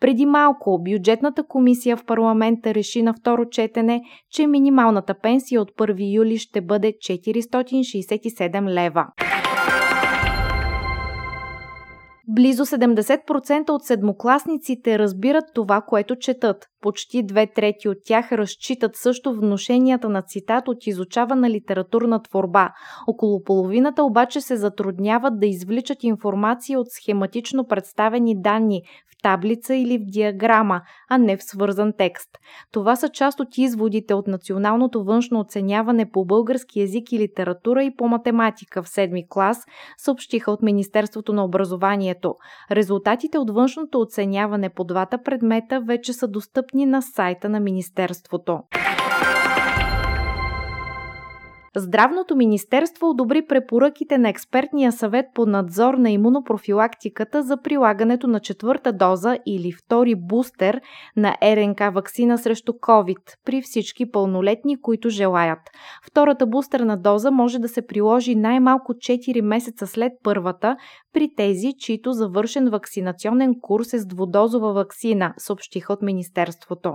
Преди 0.00 0.26
малко 0.26 0.82
бюджетната 0.82 1.46
комисия 1.46 1.96
в 1.96 2.04
парламента 2.04 2.74
реши 2.74 3.02
на 3.02 3.14
второ 3.14 3.44
четене, 3.50 4.02
че 4.30 4.46
минималната 4.46 5.14
пенсия 5.22 5.60
от 5.60 5.70
1 5.70 6.16
юли 6.16 6.38
ще 6.38 6.60
бъде 6.60 6.92
467 6.92 8.68
лева. 8.68 9.06
Близо 12.28 12.66
70% 12.66 13.70
от 13.70 13.84
седмокласниците 13.84 14.98
разбират 14.98 15.44
това, 15.54 15.80
което 15.80 16.16
четат. 16.16 16.66
Почти 16.84 17.22
две 17.22 17.46
трети 17.46 17.88
от 17.88 17.98
тях 18.04 18.32
разчитат 18.32 18.96
също 18.96 19.34
вношенията 19.34 20.08
на 20.08 20.22
цитат 20.22 20.68
от 20.68 20.86
изучавана 20.86 21.50
литературна 21.50 22.22
творба. 22.22 22.72
Около 23.06 23.42
половината 23.42 24.04
обаче 24.04 24.40
се 24.40 24.56
затрудняват 24.56 25.40
да 25.40 25.46
извличат 25.46 26.04
информация 26.04 26.80
от 26.80 26.86
схематично 26.90 27.66
представени 27.66 28.40
данни 28.40 28.82
в 29.10 29.22
таблица 29.22 29.74
или 29.74 29.98
в 29.98 30.04
диаграма, 30.04 30.80
а 31.10 31.18
не 31.18 31.36
в 31.36 31.42
свързан 31.42 31.92
текст. 31.98 32.28
Това 32.72 32.96
са 32.96 33.08
част 33.08 33.40
от 33.40 33.58
изводите 33.58 34.14
от 34.14 34.26
Националното 34.26 35.04
външно 35.04 35.40
оценяване 35.40 36.10
по 36.10 36.24
български 36.24 36.80
язик 36.80 37.12
и 37.12 37.18
литература 37.18 37.84
и 37.84 37.96
по 37.96 38.08
математика 38.08 38.82
в 38.82 38.88
седми 38.88 39.28
клас, 39.28 39.64
съобщиха 39.98 40.50
от 40.50 40.62
Министерството 40.62 41.32
на 41.32 41.44
образованието. 41.44 42.34
Резултатите 42.70 43.38
от 43.38 43.50
външното 43.50 44.00
оценяване 44.00 44.70
по 44.70 44.84
двата 44.84 45.22
предмета 45.22 45.80
вече 45.86 46.12
са 46.12 46.28
достъпни 46.28 46.73
достъпни 46.74 46.86
на 46.86 47.02
сайта 47.02 47.48
на 47.48 47.60
Министерството. 47.60 48.62
Здравното 51.76 52.36
министерство 52.36 53.10
одобри 53.10 53.46
препоръките 53.46 54.18
на 54.18 54.28
експертния 54.28 54.92
съвет 54.92 55.26
по 55.34 55.46
надзор 55.46 55.94
на 55.94 56.10
имунопрофилактиката 56.10 57.42
за 57.42 57.62
прилагането 57.62 58.26
на 58.26 58.40
четвърта 58.40 58.92
доза 58.92 59.38
или 59.46 59.72
втори 59.72 60.14
бустер 60.14 60.80
на 61.16 61.36
РНК 61.42 61.80
вакцина 61.94 62.38
срещу 62.38 62.72
COVID 62.72 63.36
при 63.44 63.62
всички 63.62 64.10
пълнолетни, 64.10 64.80
които 64.80 65.08
желаят. 65.10 65.58
Втората 66.06 66.46
бустерна 66.46 66.96
доза 66.96 67.30
може 67.30 67.58
да 67.58 67.68
се 67.68 67.86
приложи 67.86 68.34
най-малко 68.34 68.92
4 68.92 69.40
месеца 69.40 69.86
след 69.86 70.12
първата 70.22 70.76
при 71.12 71.28
тези, 71.36 71.72
чието 71.78 72.12
завършен 72.12 72.70
вакцинационен 72.70 73.54
курс 73.60 73.92
е 73.92 73.98
с 73.98 74.06
двудозова 74.06 74.72
вакцина, 74.72 75.34
съобщиха 75.38 75.92
от 75.92 76.02
Министерството. 76.02 76.94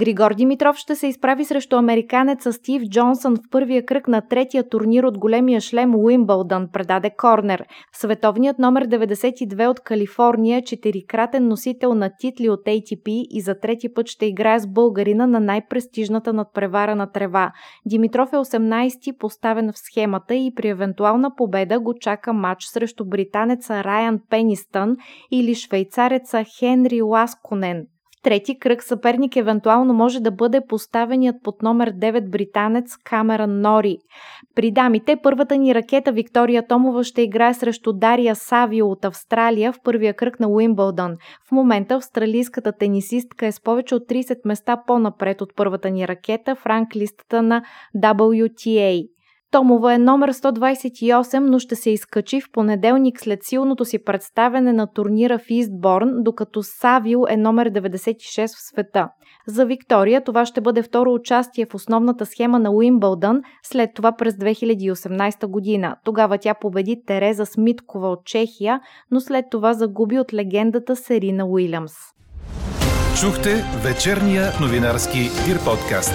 Григор 0.00 0.34
Димитров 0.34 0.76
ще 0.76 0.94
се 0.94 1.06
изправи 1.06 1.44
срещу 1.44 1.76
американеца 1.76 2.52
Стив 2.52 2.82
Джонсън 2.82 3.36
в 3.36 3.40
първия 3.50 3.86
кръг 3.86 4.08
на 4.08 4.20
третия 4.28 4.68
турнир 4.68 5.04
от 5.04 5.18
големия 5.18 5.60
шлем 5.60 5.94
Уимбълдън, 5.94 6.68
предаде 6.72 7.10
Корнер. 7.16 7.64
Световният 7.92 8.58
номер 8.58 8.88
92 8.88 9.68
от 9.68 9.80
Калифорния 9.80 10.58
е 10.58 10.64
четирикратен 10.64 11.48
носител 11.48 11.94
на 11.94 12.10
титли 12.18 12.48
от 12.48 12.60
ATP 12.60 13.26
и 13.30 13.40
за 13.40 13.54
трети 13.60 13.94
път 13.94 14.06
ще 14.06 14.26
играе 14.26 14.60
с 14.60 14.66
българина 14.66 15.26
на 15.26 15.40
най-престижната 15.40 16.32
надпревара 16.32 16.96
на 16.96 17.12
трева. 17.12 17.52
Димитров 17.86 18.32
е 18.32 18.36
18-ти 18.36 19.12
поставен 19.18 19.72
в 19.72 19.78
схемата 19.78 20.34
и 20.34 20.52
при 20.56 20.68
евентуална 20.68 21.34
победа 21.36 21.80
го 21.80 21.94
чака 22.00 22.32
матч 22.32 22.64
срещу 22.64 23.04
британеца 23.04 23.84
Райан 23.84 24.20
Пенистън 24.30 24.96
или 25.30 25.54
швейцареца 25.54 26.44
Хенри 26.58 27.02
Ласконен 27.02 27.86
трети 28.22 28.58
кръг 28.58 28.82
съперник 28.82 29.36
евентуално 29.36 29.94
може 29.94 30.20
да 30.20 30.30
бъде 30.30 30.60
поставеният 30.68 31.36
под 31.42 31.62
номер 31.62 31.92
9 31.92 32.30
британец 32.30 32.96
Камеран 33.04 33.60
Нори. 33.60 33.96
При 34.54 34.70
дамите 34.70 35.16
първата 35.22 35.56
ни 35.56 35.74
ракета 35.74 36.12
Виктория 36.12 36.66
Томова 36.66 37.04
ще 37.04 37.22
играе 37.22 37.54
срещу 37.54 37.92
Дария 37.92 38.36
Савио 38.36 38.90
от 38.90 39.04
Австралия 39.04 39.72
в 39.72 39.76
първия 39.84 40.14
кръг 40.14 40.40
на 40.40 40.48
Уимбълдън. 40.48 41.16
В 41.48 41.52
момента 41.52 41.94
австралийската 41.94 42.72
тенисистка 42.72 43.46
е 43.46 43.52
с 43.52 43.62
повече 43.62 43.94
от 43.94 44.02
30 44.08 44.36
места 44.44 44.82
по-напред 44.86 45.40
от 45.40 45.52
първата 45.56 45.90
ни 45.90 46.08
ракета 46.08 46.54
в 46.56 46.66
ранглистата 46.66 47.42
на 47.42 47.62
WTA. 47.96 49.19
Томова 49.50 49.94
е 49.94 49.98
номер 49.98 50.32
128, 50.32 51.38
но 51.38 51.58
ще 51.58 51.76
се 51.76 51.90
изкачи 51.90 52.40
в 52.40 52.50
понеделник 52.52 53.20
след 53.20 53.44
силното 53.44 53.84
си 53.84 54.04
представене 54.04 54.72
на 54.72 54.92
турнира 54.92 55.38
в 55.38 55.50
Истборн, 55.50 56.10
докато 56.18 56.62
Савил 56.62 57.24
е 57.28 57.36
номер 57.36 57.70
96 57.70 58.46
в 58.46 58.68
света. 58.70 59.08
За 59.46 59.66
Виктория 59.66 60.24
това 60.24 60.46
ще 60.46 60.60
бъде 60.60 60.82
второ 60.82 61.14
участие 61.14 61.66
в 61.66 61.74
основната 61.74 62.26
схема 62.26 62.58
на 62.58 62.70
Уимбълдън, 62.70 63.42
след 63.62 63.90
това 63.94 64.12
през 64.12 64.34
2018 64.34 65.46
година. 65.46 65.96
Тогава 66.04 66.38
тя 66.38 66.54
победи 66.54 67.02
Тереза 67.06 67.46
Смиткова 67.46 68.08
от 68.08 68.24
Чехия, 68.24 68.80
но 69.10 69.20
след 69.20 69.44
това 69.50 69.72
загуби 69.72 70.18
от 70.18 70.34
легендата 70.34 70.96
Серина 70.96 71.46
Уилямс. 71.46 71.92
Чухте 73.20 73.64
вечерния 73.84 74.52
новинарски 74.60 75.18
Дир 75.18 75.58
подкаст. 75.64 76.14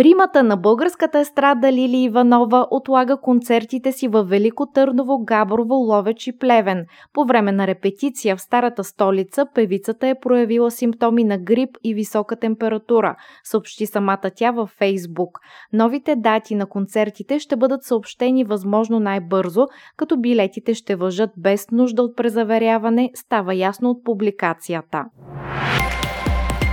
Примата 0.00 0.42
на 0.42 0.56
българската 0.56 1.18
естрада 1.18 1.72
Лили 1.72 1.96
Иванова 1.96 2.66
отлага 2.70 3.20
концертите 3.20 3.92
си 3.92 4.08
във 4.08 4.28
Велико 4.28 4.66
Търново, 4.66 5.24
Габрово, 5.24 5.74
Ловеч 5.74 6.26
и 6.26 6.38
Плевен. 6.38 6.86
По 7.12 7.24
време 7.24 7.52
на 7.52 7.66
репетиция 7.66 8.36
в 8.36 8.40
старата 8.40 8.84
столица 8.84 9.46
певицата 9.54 10.08
е 10.08 10.20
проявила 10.22 10.70
симптоми 10.70 11.24
на 11.24 11.38
грип 11.38 11.70
и 11.84 11.94
висока 11.94 12.36
температура, 12.36 13.16
съобщи 13.44 13.86
самата 13.86 14.30
тя 14.36 14.50
във 14.50 14.70
Фейсбук. 14.70 15.38
Новите 15.72 16.16
дати 16.16 16.54
на 16.54 16.66
концертите 16.66 17.38
ще 17.38 17.56
бъдат 17.56 17.84
съобщени 17.84 18.44
възможно 18.44 19.00
най-бързо, 19.00 19.66
като 19.96 20.16
билетите 20.20 20.74
ще 20.74 20.96
въжат 20.96 21.30
без 21.36 21.70
нужда 21.72 22.02
от 22.02 22.16
презаверяване, 22.16 23.10
става 23.14 23.54
ясно 23.54 23.90
от 23.90 24.04
публикацията. 24.04 25.04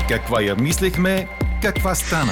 Каква 0.10 0.42
я 0.42 0.56
мислехме, 0.56 1.28
Каква 1.62 1.96
стана? 1.96 2.32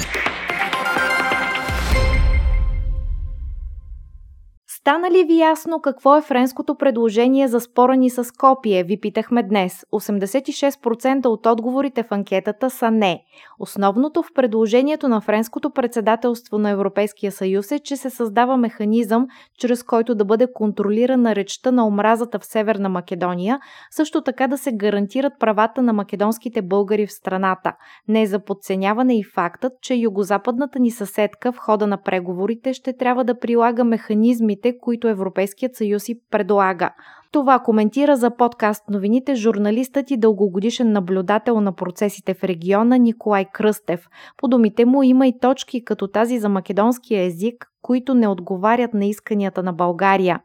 Стана 4.86 5.12
ли 5.12 5.24
ви 5.24 5.38
ясно 5.38 5.82
какво 5.82 6.18
е 6.18 6.22
френското 6.22 6.76
предложение 6.76 7.48
за 7.48 7.60
спора 7.60 7.96
ни 7.96 8.10
с 8.10 8.32
Копие? 8.38 8.84
Ви 8.84 9.00
питахме 9.00 9.44
днес. 9.44 9.86
86% 9.94 11.26
от 11.26 11.46
отговорите 11.46 12.04
в 12.04 12.12
анкетата 12.12 12.70
са 12.70 12.92
не. 12.92 13.24
Основното 13.60 14.24
в 14.24 14.34
предложението 14.34 15.08
на 15.08 15.22
френското 15.22 15.70
председателство 15.70 16.58
на 16.58 16.70
Европейския 16.70 17.32
съюз 17.32 17.72
е, 17.72 17.80
че 17.80 17.98
се 17.98 18.10
създава 18.10 18.58
механизъм, 18.58 19.28
чрез 19.58 19.84
който 19.84 20.16
да 20.16 20.26
бъде 20.26 20.48
контролирана 20.54 21.36
речта 21.36 21.72
на 21.72 21.88
омразата 21.88 22.40
в 22.40 22.46
Северна 22.46 22.90
Македония, 22.90 23.60
също 23.92 24.22
така 24.22 24.48
да 24.48 24.58
се 24.58 24.72
гарантират 24.72 25.34
правата 25.40 25.82
на 25.82 25.94
македонските 25.94 26.62
българи 26.62 27.08
в 27.08 27.12
страната. 27.12 27.74
Не 28.08 28.26
за 28.26 28.40
подценяване 28.40 29.20
и 29.20 29.24
фактът, 29.24 29.74
че 29.82 29.96
югозападната 29.96 30.80
ни 30.80 30.92
съседка 30.92 31.52
в 31.52 31.58
хода 31.58 31.88
на 31.88 31.98
преговорите 31.98 32.74
ще 32.74 32.98
трябва 32.98 33.24
да 33.24 33.40
прилага 33.40 33.84
механизмите, 33.84 34.75
които 34.82 35.08
Европейският 35.08 35.76
съюз 35.76 36.10
и 36.10 36.22
предлага. 36.32 36.90
Това 37.32 37.60
коментира 37.60 38.18
за 38.18 38.36
подкаст 38.36 38.84
новините 38.90 39.36
журналистът 39.36 40.12
и 40.12 40.18
дългогодишен 40.18 40.92
наблюдател 40.92 41.62
на 41.62 41.72
процесите 41.72 42.34
в 42.34 42.44
региона 42.44 42.98
Николай 42.98 43.46
Кръстев. 43.54 44.08
По 44.38 44.48
думите 44.48 44.86
му 44.86 45.04
има 45.04 45.28
и 45.28 45.40
точки 45.40 45.86
като 45.86 46.08
тази 46.08 46.40
за 46.40 46.50
македонския 46.50 47.24
език, 47.24 47.68
които 47.82 48.14
не 48.14 48.28
отговарят 48.28 48.94
на 48.94 49.06
исканията 49.06 49.64
на 49.64 49.74
България. 49.74 50.40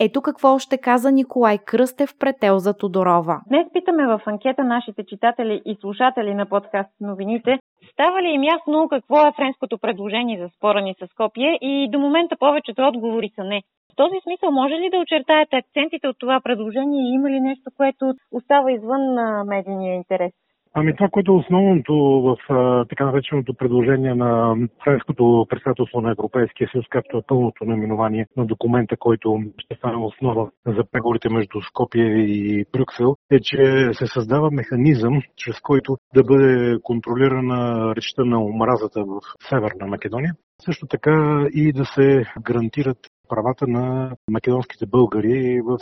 Ето 0.00 0.22
какво 0.22 0.54
още 0.54 0.78
каза 0.78 1.12
Николай 1.12 1.58
Кръстев 1.58 2.10
пред 2.18 2.36
Елза 2.42 2.74
Тодорова. 2.74 3.40
Днес 3.48 3.66
питаме 3.72 4.06
в 4.06 4.20
анкета 4.26 4.64
нашите 4.64 5.06
читатели 5.06 5.62
и 5.64 5.76
слушатели 5.80 6.34
на 6.34 6.46
подкаст 6.46 6.90
новините, 7.00 7.58
става 7.92 8.22
ли 8.22 8.28
им 8.28 8.42
ясно 8.42 8.88
какво 8.88 9.26
е 9.26 9.32
френското 9.36 9.78
предложение 9.78 10.38
за 10.42 10.48
спора 10.48 10.80
ни 10.80 10.94
с 10.98 11.06
Скопие 11.06 11.58
и 11.60 11.88
до 11.90 11.98
момента 11.98 12.36
повечето 12.36 12.82
отговори 12.82 13.30
са 13.34 13.44
не. 13.44 13.62
В 13.92 13.96
този 13.96 14.16
смисъл 14.22 14.50
може 14.50 14.74
ли 14.74 14.90
да 14.90 14.98
очертаете 14.98 15.56
акцентите 15.56 16.08
от 16.08 16.16
това 16.18 16.40
предложение 16.40 17.02
и 17.02 17.14
има 17.14 17.30
ли 17.30 17.40
нещо, 17.40 17.70
което 17.76 18.14
остава 18.32 18.72
извън 18.72 19.14
медийния 19.46 19.94
интерес? 19.94 20.32
Ами 20.76 20.96
това, 20.96 21.08
което 21.08 21.32
е 21.32 21.34
основното 21.34 21.94
в 21.94 22.36
така 22.88 23.04
нареченото 23.06 23.54
предложение 23.54 24.14
на 24.14 24.56
френското 24.84 25.46
председателство 25.48 26.00
на 26.00 26.10
Европейския 26.10 26.68
съюз, 26.72 26.86
както 26.90 27.18
е 27.18 27.22
пълното 27.26 27.64
наименование 27.64 28.26
на 28.36 28.46
документа, 28.46 28.96
който 28.96 29.42
ще 29.58 29.74
стане 29.74 29.96
основа 29.96 30.50
за 30.66 30.84
преговорите 30.92 31.28
между 31.28 31.60
Скопие 31.60 32.04
и 32.04 32.64
Брюксел, 32.72 33.16
е, 33.30 33.40
че 33.40 33.90
се 33.92 34.06
създава 34.06 34.50
механизъм, 34.50 35.22
чрез 35.36 35.60
който 35.60 35.96
да 36.14 36.24
бъде 36.24 36.78
контролирана 36.82 37.92
речта 37.96 38.24
на 38.24 38.44
омразата 38.44 39.04
в 39.04 39.20
Северна 39.48 39.86
Македония. 39.86 40.34
Също 40.64 40.86
така 40.86 41.46
и 41.52 41.72
да 41.72 41.84
се 41.84 42.24
гарантират 42.42 42.98
правата 43.28 43.66
на 43.66 44.16
македонските 44.30 44.86
българи 44.86 45.60
в 45.64 45.78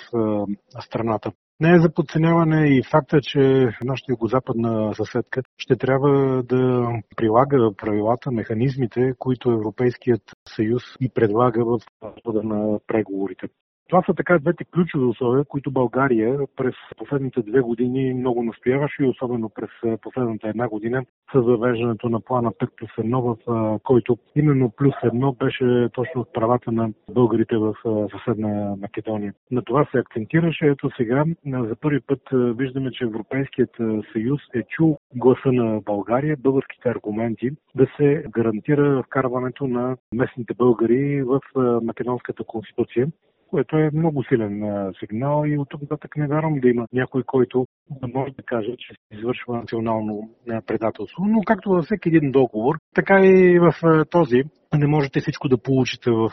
страната. 0.81 1.33
Не 1.62 1.75
е 1.75 1.78
за 1.78 1.95
подценяване 1.95 2.69
и 2.69 2.83
факта, 2.90 3.21
че 3.23 3.69
нашата 3.85 4.12
югозападна 4.12 4.95
съседка 4.95 5.42
ще 5.59 5.76
трябва 5.76 6.42
да 6.42 6.88
прилага 7.16 7.71
правилата, 7.76 8.31
механизмите, 8.33 9.12
които 9.19 9.50
Европейският 9.50 10.23
съюз 10.49 10.83
и 11.00 11.09
предлага 11.09 11.64
в 11.64 11.78
хода 12.25 12.42
на 12.42 12.78
преговорите. 12.87 13.47
Това 13.89 14.03
са 14.03 14.15
така 14.15 14.39
двете 14.39 14.65
ключови 14.65 15.05
условия, 15.05 15.45
които 15.45 15.71
България 15.71 16.39
през 16.57 16.75
последните 16.97 17.43
две 17.43 17.61
години 17.61 18.15
много 18.15 18.43
настояваше 18.43 19.03
и 19.03 19.07
особено 19.07 19.49
през 19.49 19.99
последната 20.01 20.49
една 20.49 20.69
година 20.69 21.05
с 21.33 21.41
въвеждането 21.41 22.09
на 22.09 22.21
плана 22.21 22.53
5 22.53 22.69
плюс 22.77 22.91
1, 22.91 23.37
в 23.47 23.79
който 23.83 24.19
именно 24.37 24.71
плюс 24.71 24.95
1 24.95 25.39
беше 25.39 25.89
точно 25.93 26.21
от 26.21 26.33
правата 26.33 26.73
на 26.73 26.91
българите 27.11 27.57
в 27.57 27.75
съседна 28.11 28.77
Македония. 28.81 29.35
На 29.51 29.62
това 29.62 29.87
се 29.91 29.99
акцентираше. 29.99 30.67
Ето 30.67 30.91
сега 30.97 31.25
за 31.47 31.77
първи 31.81 32.01
път 32.01 32.21
виждаме, 32.33 32.91
че 32.91 33.05
Европейският 33.05 33.77
съюз 34.12 34.41
е 34.54 34.63
чул 34.63 34.99
гласа 35.15 35.52
на 35.52 35.80
България, 35.80 36.37
българските 36.39 36.89
аргументи 36.89 37.50
да 37.75 37.87
се 37.97 38.25
гарантира 38.30 39.02
вкарването 39.02 39.67
на 39.67 39.97
местните 40.15 40.54
българи 40.54 41.23
в 41.23 41.41
Македонската 41.83 42.45
конституция 42.45 43.09
което 43.52 43.76
е 43.76 43.91
много 43.95 44.25
силен 44.25 44.52
сигнал 44.99 45.45
и 45.47 45.58
от 45.58 45.69
тук 45.69 45.80
нататък 45.82 46.17
не 46.17 46.28
вярвам 46.28 46.60
да 46.60 46.69
има 46.69 46.86
някой, 46.93 47.23
който 47.23 47.67
да 47.91 48.08
може 48.08 48.32
да 48.32 48.43
каже, 48.43 48.71
че 48.78 48.95
се 48.95 49.19
извършва 49.19 49.56
национално 49.56 50.30
предателство. 50.67 51.25
Но 51.25 51.41
както 51.47 51.71
във 51.71 51.84
всеки 51.84 52.08
един 52.08 52.32
договор, 52.32 52.75
така 52.95 53.21
и 53.25 53.58
в 53.58 54.04
този 54.10 54.43
не 54.75 54.86
можете 54.86 55.21
всичко 55.21 55.49
да 55.49 55.58
получите 55.58 56.10
в, 56.10 56.30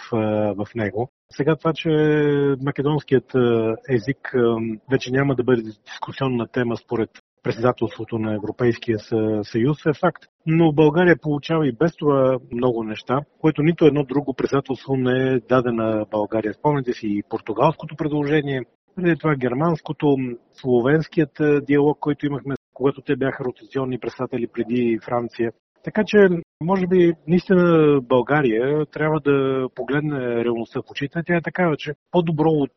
в 0.58 0.68
него. 0.76 1.10
Сега 1.32 1.56
това, 1.56 1.74
че 1.74 1.90
македонският 2.62 3.34
език 3.90 4.34
вече 4.92 5.12
няма 5.12 5.36
да 5.36 5.44
бъде 5.44 5.62
дискусионна 5.62 6.48
тема 6.48 6.78
според 6.78 7.10
председателството 7.44 8.20
на 8.20 8.36
Европейския 8.36 9.00
съюз 9.44 9.86
е 9.86 10.00
факт. 10.00 10.24
Но 10.46 10.72
България 10.72 11.16
получава 11.22 11.68
и 11.68 11.72
без 11.72 11.96
това 11.96 12.38
много 12.52 12.84
неща, 12.84 13.20
което 13.40 13.64
нито 13.64 13.86
едно 13.86 14.04
друго 14.04 14.34
председателство 14.34 14.96
не 14.96 15.34
е 15.34 15.40
даде 15.40 15.72
на 15.72 16.06
България. 16.12 16.54
Спомните 16.54 16.94
си 16.94 17.08
и 17.08 17.24
португалското 17.30 17.96
предложение, 17.96 18.64
преди 18.96 19.16
това 19.18 19.36
германското, 19.36 20.18
словенският 20.52 21.42
диалог, 21.68 21.98
който 22.00 22.26
имахме, 22.26 22.56
когато 22.74 23.02
те 23.02 23.16
бяха 23.16 23.44
ротационни 23.44 24.00
председатели 24.00 24.48
преди 24.48 25.00
Франция. 25.06 25.52
Така 25.84 26.04
че, 26.06 26.18
може 26.62 26.88
би, 26.88 27.14
наистина 27.28 28.00
България 28.02 28.86
трябва 28.86 29.20
да 29.20 29.68
погледне 29.76 30.44
реалността 30.46 30.80
в 30.80 30.92
очите. 30.92 31.22
Тя 31.26 31.36
е 31.36 31.42
такава, 31.42 31.78
че 31.78 31.94
по-добро 32.12 32.50
от 32.50 32.72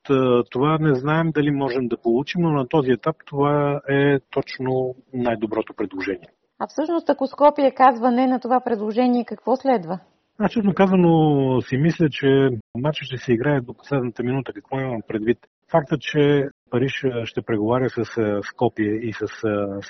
това 0.50 0.78
не 0.80 0.94
знаем 0.94 1.30
дали 1.34 1.50
можем 1.50 1.88
да 1.88 1.96
получим, 1.96 2.42
но 2.42 2.50
на 2.50 2.68
този 2.68 2.90
етап 2.90 3.16
това 3.26 3.80
е 3.88 4.18
точно 4.30 4.94
най-доброто 5.14 5.74
предложение. 5.74 6.28
А 6.58 6.66
всъщност, 6.68 7.10
ако 7.10 7.26
Скопия 7.26 7.74
казва 7.74 8.10
не 8.10 8.26
на 8.26 8.40
това 8.40 8.60
предложение, 8.60 9.24
какво 9.24 9.56
следва? 9.56 9.98
Аз 10.38 10.52
честно 10.52 10.74
казано 10.74 11.60
си 11.60 11.76
мисля, 11.76 12.08
че 12.10 12.48
матчът 12.78 13.06
ще 13.06 13.16
се 13.16 13.32
играе 13.32 13.60
до 13.60 13.74
последната 13.74 14.22
минута. 14.22 14.52
Какво 14.52 14.80
имам 14.80 15.00
предвид? 15.08 15.38
Факта, 15.70 15.96
че 16.00 16.48
Париж 16.72 17.04
ще 17.24 17.42
преговаря 17.42 17.90
с 17.90 18.04
Скопие 18.42 18.94
и 18.94 19.12
с 19.12 19.26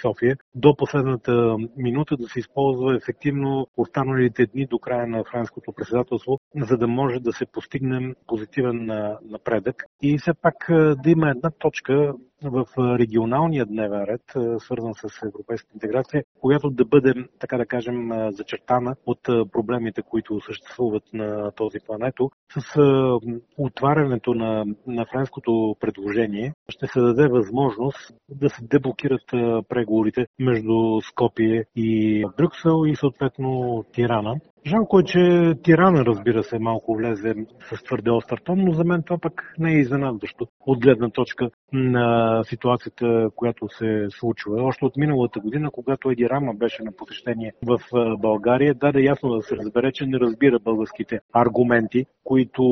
София. 0.00 0.36
До 0.54 0.76
последната 0.76 1.56
минута 1.76 2.16
да 2.16 2.28
се 2.28 2.38
използва 2.38 2.96
ефективно 2.96 3.66
останалите 3.76 4.46
дни 4.46 4.66
до 4.66 4.78
края 4.78 5.06
на 5.06 5.24
франското 5.24 5.72
председателство, 5.72 6.38
за 6.56 6.76
да 6.76 6.88
може 6.88 7.20
да 7.20 7.32
се 7.32 7.46
постигне 7.46 8.14
позитивен 8.26 8.90
напредък. 9.22 9.84
И 10.02 10.18
все 10.18 10.32
пак 10.42 10.54
да 11.02 11.10
има 11.10 11.30
една 11.30 11.50
точка 11.58 12.14
в 12.44 12.66
регионалния 12.98 13.66
дневен 13.66 14.04
ред, 14.04 14.22
свързан 14.58 14.94
с 14.94 15.22
европейска 15.26 15.68
интеграция, 15.74 16.24
която 16.40 16.70
да 16.70 16.84
бъде, 16.84 17.14
така 17.38 17.56
да 17.56 17.66
кажем, 17.66 18.10
зачертана 18.30 18.96
от 19.06 19.22
проблемите, 19.52 20.02
които 20.02 20.40
съществуват 20.40 21.02
на 21.12 21.50
този 21.50 21.78
плането. 21.86 22.30
С 22.58 22.80
отварянето 23.58 24.34
на, 24.34 24.64
на 24.86 25.06
френското 25.12 25.76
предложение 25.80 26.54
ще 26.68 26.86
се 26.86 27.00
даде 27.00 27.28
възможност 27.28 28.14
да 28.28 28.50
се 28.50 28.64
деблокират 28.64 29.26
преговорите 29.68 30.26
между 30.38 31.00
Скопие 31.00 31.64
и 31.76 32.24
Брюксел 32.36 32.86
и 32.86 32.96
съответно 32.96 33.84
Тирана. 33.92 34.34
Жалко 34.66 35.00
е, 35.00 35.02
че 35.02 35.52
Тирана, 35.62 36.04
разбира 36.04 36.42
се, 36.42 36.58
малко 36.58 36.94
влезе 36.94 37.34
с 37.60 37.82
твърде 37.84 38.10
остър 38.10 38.38
тон, 38.38 38.58
но 38.58 38.72
за 38.72 38.84
мен 38.84 39.02
това 39.02 39.18
пък 39.18 39.54
не 39.58 39.72
е 39.72 39.78
изненадващо 39.78 40.46
от 40.66 40.80
гледна 40.80 41.10
точка 41.10 41.50
на 41.72 42.40
ситуацията, 42.44 43.28
която 43.36 43.68
се 43.68 44.06
случва. 44.10 44.62
Още 44.62 44.84
от 44.84 44.96
миналата 44.96 45.40
година, 45.40 45.70
когато 45.70 46.10
Еди 46.10 46.28
Рама 46.28 46.54
беше 46.54 46.82
на 46.82 46.92
посещение 46.92 47.52
в 47.66 47.78
България, 48.18 48.74
даде 48.74 49.00
ясно 49.00 49.34
да 49.34 49.42
се 49.42 49.56
разбере, 49.56 49.92
че 49.92 50.06
не 50.06 50.18
разбира 50.18 50.58
българските 50.58 51.20
аргументи, 51.32 52.06
които 52.24 52.62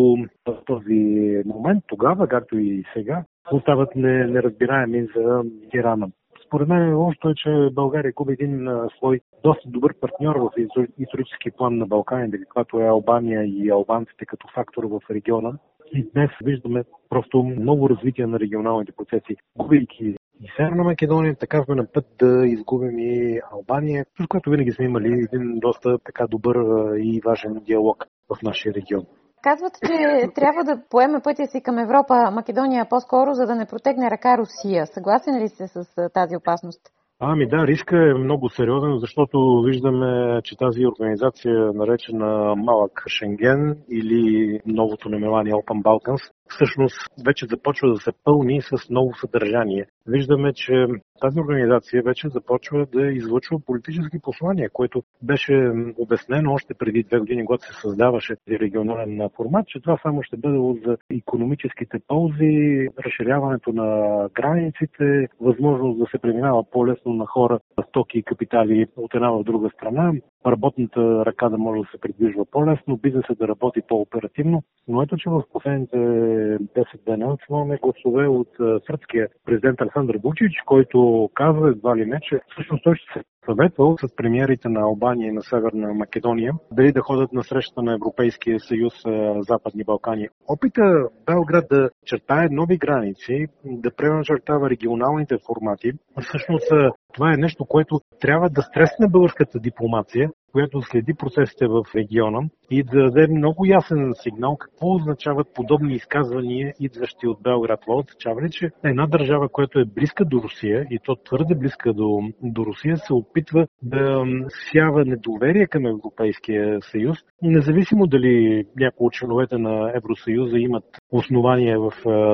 в 0.47 0.59
този 0.67 1.43
момент, 1.47 1.85
тогава, 1.87 2.29
както 2.29 2.59
и 2.59 2.85
сега, 2.95 3.25
остават 3.53 3.97
неразбираеми 3.97 5.07
за 5.17 5.43
Тирана. 5.71 6.09
Според 6.51 6.69
мен 6.69 6.97
лошото 6.97 7.29
е, 7.29 7.35
че 7.35 7.69
България 7.73 8.13
губи 8.17 8.33
един 8.33 8.69
свой 8.97 9.21
доста 9.45 9.69
добър 9.69 9.95
партньор 10.01 10.37
в 10.37 10.51
исторически 10.99 11.51
план 11.51 11.77
на 11.77 11.87
Балканите, 11.87 12.39
каквато 12.39 12.81
е 12.81 12.87
Албания 12.87 13.45
и 13.45 13.71
албанците 13.71 14.27
като 14.27 14.49
фактор 14.55 14.85
в 14.85 15.01
региона. 15.11 15.53
И 15.93 16.11
днес 16.15 16.31
виждаме 16.45 16.85
просто 17.09 17.43
много 17.43 17.91
развитие 17.91 18.27
на 18.27 18.41
регионалните 18.41 18.93
процеси, 18.93 19.37
губейки 19.59 20.17
и 20.41 20.49
Северна 20.57 20.85
Македония, 20.85 21.37
така 21.37 21.63
сме 21.63 21.75
на 21.75 21.87
път 21.93 22.07
да 22.19 22.47
изгубим 22.47 22.99
и 22.99 23.41
Албания, 23.53 24.07
с 24.23 24.27
което 24.27 24.51
винаги 24.51 24.73
сме 24.73 24.85
имали 24.85 25.27
един 25.33 25.59
доста 25.59 25.99
така 25.99 26.27
добър 26.27 26.57
и 26.99 27.21
важен 27.25 27.55
диалог 27.67 28.07
в 28.29 28.43
нашия 28.43 28.75
регион. 28.75 29.07
Казват, 29.43 29.73
че 29.87 30.29
трябва 30.35 30.65
да 30.65 30.83
поеме 30.91 31.21
пътя 31.25 31.47
си 31.47 31.63
към 31.63 31.79
Европа 31.79 32.31
Македония 32.33 32.87
по-скоро, 32.91 33.35
за 33.35 33.47
да 33.47 33.55
не 33.55 33.67
протегне 33.67 34.11
ръка 34.11 34.39
Русия. 34.39 34.87
Съгласен 34.87 35.43
ли 35.43 35.49
сте 35.49 35.67
с 35.69 35.85
тази 36.15 36.37
опасност? 36.37 36.81
Ами 37.23 37.49
да, 37.49 37.67
риска 37.67 37.97
е 37.97 38.15
много 38.15 38.49
сериозен, 38.49 38.99
защото 38.99 39.63
виждаме, 39.67 40.41
че 40.45 40.57
тази 40.57 40.87
организация, 40.87 41.73
наречена 41.75 42.55
Малък 42.57 43.03
Шенген 43.09 43.77
или 43.91 44.61
новото 44.67 45.09
наименование 45.09 45.53
Open 45.53 45.83
Balkans, 45.83 46.33
всъщност 46.51 46.97
вече 47.27 47.47
започва 47.47 47.89
да 47.89 47.97
се 47.97 48.13
пълни 48.25 48.63
с 48.63 48.91
ново 48.91 49.15
съдържание. 49.15 49.87
Виждаме, 50.07 50.53
че 50.53 50.87
тази 51.21 51.41
организация 51.41 52.03
вече 52.03 52.29
започва 52.29 52.87
да 52.95 53.03
излъчва 53.03 53.61
политически 53.67 54.19
послания, 54.23 54.71
което 54.73 55.03
беше 55.23 55.73
обяснено 55.99 56.53
още 56.53 56.75
преди 56.75 57.03
две 57.03 57.19
години, 57.19 57.45
когато 57.45 57.67
се 57.67 57.81
създаваше 57.81 58.37
регионален 58.51 59.29
формат, 59.37 59.67
че 59.67 59.81
това 59.81 59.99
само 60.03 60.23
ще 60.23 60.37
бъде 60.37 60.81
за 60.87 60.97
економическите 61.11 61.99
ползи, 62.09 62.89
разширяването 63.05 63.73
на 63.73 64.29
границите, 64.35 65.29
възможност 65.41 65.99
да 65.99 66.07
се 66.07 66.19
преминава 66.19 66.65
по-лесно 66.71 67.13
на 67.13 67.27
хора, 67.27 67.59
стоки 67.89 68.19
и 68.19 68.23
капитали 68.23 68.87
от 68.97 69.15
една 69.15 69.31
в 69.31 69.45
друга 69.45 69.71
страна, 69.75 70.13
работната 70.47 71.25
ръка 71.27 71.49
да 71.49 71.59
може 71.59 71.81
да 71.81 71.89
се 71.91 72.01
придвижва 72.01 72.45
по-лесно, 72.51 72.97
бизнесът 72.97 73.39
да 73.39 73.49
работи 73.49 73.81
по-оперативно. 73.89 74.63
Но 74.89 75.03
ето, 75.03 75.17
че 75.17 75.31
в 75.31 75.43
последните 75.53 75.97
10 75.97 76.85
дена 77.07 77.37
имаме 77.51 77.79
гласове 77.83 78.27
от 78.27 78.49
сръбския 78.87 79.29
президент 79.45 79.81
Александър 79.81 80.19
Бучич, 80.19 80.53
който 80.67 81.31
казва 81.35 81.69
едва 81.69 81.97
ли 81.97 82.07
не, 82.07 82.21
че 82.23 82.41
всъщност 82.53 82.85
той 82.85 82.95
ще 82.95 83.19
се 83.19 83.25
съветвал 83.45 83.97
с 83.97 84.17
премиерите 84.17 84.69
на 84.69 84.81
Албания 84.81 85.29
и 85.29 85.33
на 85.33 85.43
Северна 85.43 85.95
Македония 85.95 86.53
дали 86.73 86.93
да 86.93 87.01
ходят 87.01 87.33
на 87.33 87.43
среща 87.45 87.83
на 87.83 87.95
Европейския 87.95 88.61
съюз 88.61 88.93
Западни 89.39 89.85
Балкани. 89.85 90.29
Опита 90.49 91.09
Белград 91.27 91.65
да 91.71 91.91
чертае 92.07 92.49
нови 92.51 92.77
граници, 92.77 93.47
да 93.65 93.91
преначертава 93.97 94.71
регионалните 94.71 95.37
формати, 95.47 95.93
всъщност 96.21 96.73
това 97.13 97.33
е 97.33 97.37
нещо, 97.37 97.65
което 97.65 98.01
трябва 98.21 98.51
да 98.51 98.63
стресне 98.63 99.09
българската 99.09 99.59
дипломация, 99.59 100.31
която 100.53 100.83
следи 100.83 101.15
процесите 101.15 101.67
в 101.67 101.83
региона 101.95 102.41
и 102.71 102.83
да 102.83 103.11
даде 103.11 103.27
много 103.35 103.67
ясен 103.67 104.13
сигнал 104.15 104.57
какво 104.57 104.95
означават 104.95 105.55
подобни 105.55 105.95
изказвания, 105.95 106.75
идващи 106.81 107.27
от 107.27 107.43
Белград. 107.43 107.81
Това 107.81 107.97
означава 107.97 108.43
ли, 108.43 108.51
че 108.51 108.71
една 108.85 109.07
държава, 109.07 109.49
която 109.49 109.79
е 109.79 109.85
близка 109.85 110.25
до 110.25 110.43
Русия 110.43 110.87
и 110.91 110.99
то 111.05 111.17
твърде 111.17 111.55
близка 111.55 111.93
до, 111.93 112.21
до 112.43 112.67
Русия, 112.67 112.97
се 112.97 113.13
опитва 113.13 113.67
да 113.83 114.25
сява 114.73 115.05
недоверие 115.05 115.67
към 115.67 115.87
Европейския 115.87 116.79
съюз, 116.83 117.19
независимо 117.43 118.07
дали 118.07 118.65
някои 118.77 119.07
от 119.07 119.13
членовете 119.13 119.59
на 119.59 119.93
Евросъюза 119.95 120.59
имат 120.59 120.85
основания 121.13 121.81
в 121.81 121.93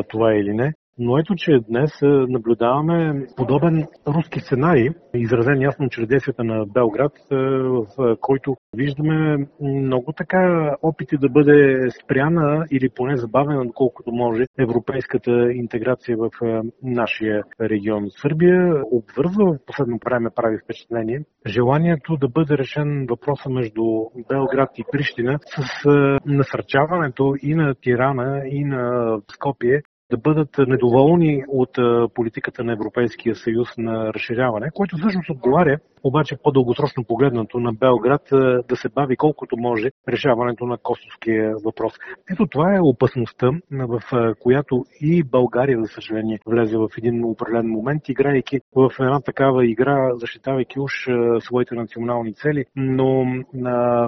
това 0.09 0.35
или 0.35 0.55
не. 0.55 0.73
Но 0.99 1.19
ето, 1.19 1.35
че 1.37 1.61
днес 1.69 2.03
е, 2.03 2.07
наблюдаваме 2.07 3.27
подобен 3.37 3.87
руски 4.07 4.41
сценарий, 4.41 4.89
изразен 5.15 5.61
ясно 5.61 5.89
чрез 5.89 6.09
действията 6.09 6.45
на 6.45 6.67
Белград, 6.67 7.13
е, 7.31 7.37
в 7.37 8.17
който 8.21 8.57
виждаме 8.77 9.47
много 9.61 10.13
така 10.13 10.75
опити 10.83 11.17
да 11.19 11.29
бъде 11.29 11.89
спряна 12.05 12.65
или 12.71 12.89
поне 12.89 13.17
забавена, 13.17 13.67
доколкото 13.67 14.13
може, 14.13 14.45
европейската 14.59 15.53
интеграция 15.53 16.17
в 16.17 16.31
е, 16.45 16.61
нашия 16.83 17.43
регион. 17.61 18.07
Сърбия 18.11 18.83
обвързва 18.91 19.53
в 19.53 19.59
последно 19.67 19.99
време, 20.05 20.31
прави 20.37 20.59
впечатление, 20.65 21.25
желанието 21.47 22.17
да 22.17 22.29
бъде 22.29 22.59
решен 22.59 23.07
въпроса 23.11 23.51
между 23.51 23.83
Белград 24.29 24.71
и 24.79 24.85
Прищина 24.93 25.39
с 25.47 25.85
насърчаването 26.27 27.35
и 27.43 27.55
на 27.55 27.75
Тирана, 27.75 28.43
и 28.49 28.65
на 28.65 29.17
Скопие 29.33 29.83
да 30.11 30.17
бъдат 30.17 30.59
недоволни 30.59 31.45
от 31.49 31.79
политиката 32.15 32.65
на 32.65 32.73
Европейския 32.73 33.37
съюз 33.37 33.69
на 33.79 34.13
разширяване, 34.15 34.71
което 34.75 34.97
всъщност 34.97 35.31
отговаря 35.31 35.79
обаче 36.07 36.37
по-дългосрочно 36.43 37.05
погледнато 37.05 37.59
на 37.59 37.73
Белград 37.73 38.23
да 38.69 38.77
се 38.77 38.89
бави 38.89 39.17
колкото 39.17 39.57
може 39.57 39.91
решаването 40.09 40.67
на 40.67 40.79
косовския 40.79 41.55
въпрос. 41.65 41.93
Ето 42.33 42.47
това 42.47 42.75
е 42.75 42.81
опасността, 42.81 43.51
в 43.71 44.01
която 44.41 44.85
и 45.01 45.23
България, 45.23 45.81
за 45.81 45.87
съжаление, 45.87 46.39
влезе 46.47 46.77
в 46.79 46.89
един 46.99 47.25
определен 47.25 47.67
момент, 47.67 48.09
играйки 48.09 48.61
в 48.77 48.91
една 49.01 49.21
такава 49.21 49.67
игра, 49.67 50.11
защитавайки 50.15 50.81
уж 50.81 50.93
своите 51.41 51.75
национални 51.75 52.35
цели, 52.35 52.65
но 52.77 53.27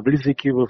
влизайки 0.04 0.50
в 0.50 0.66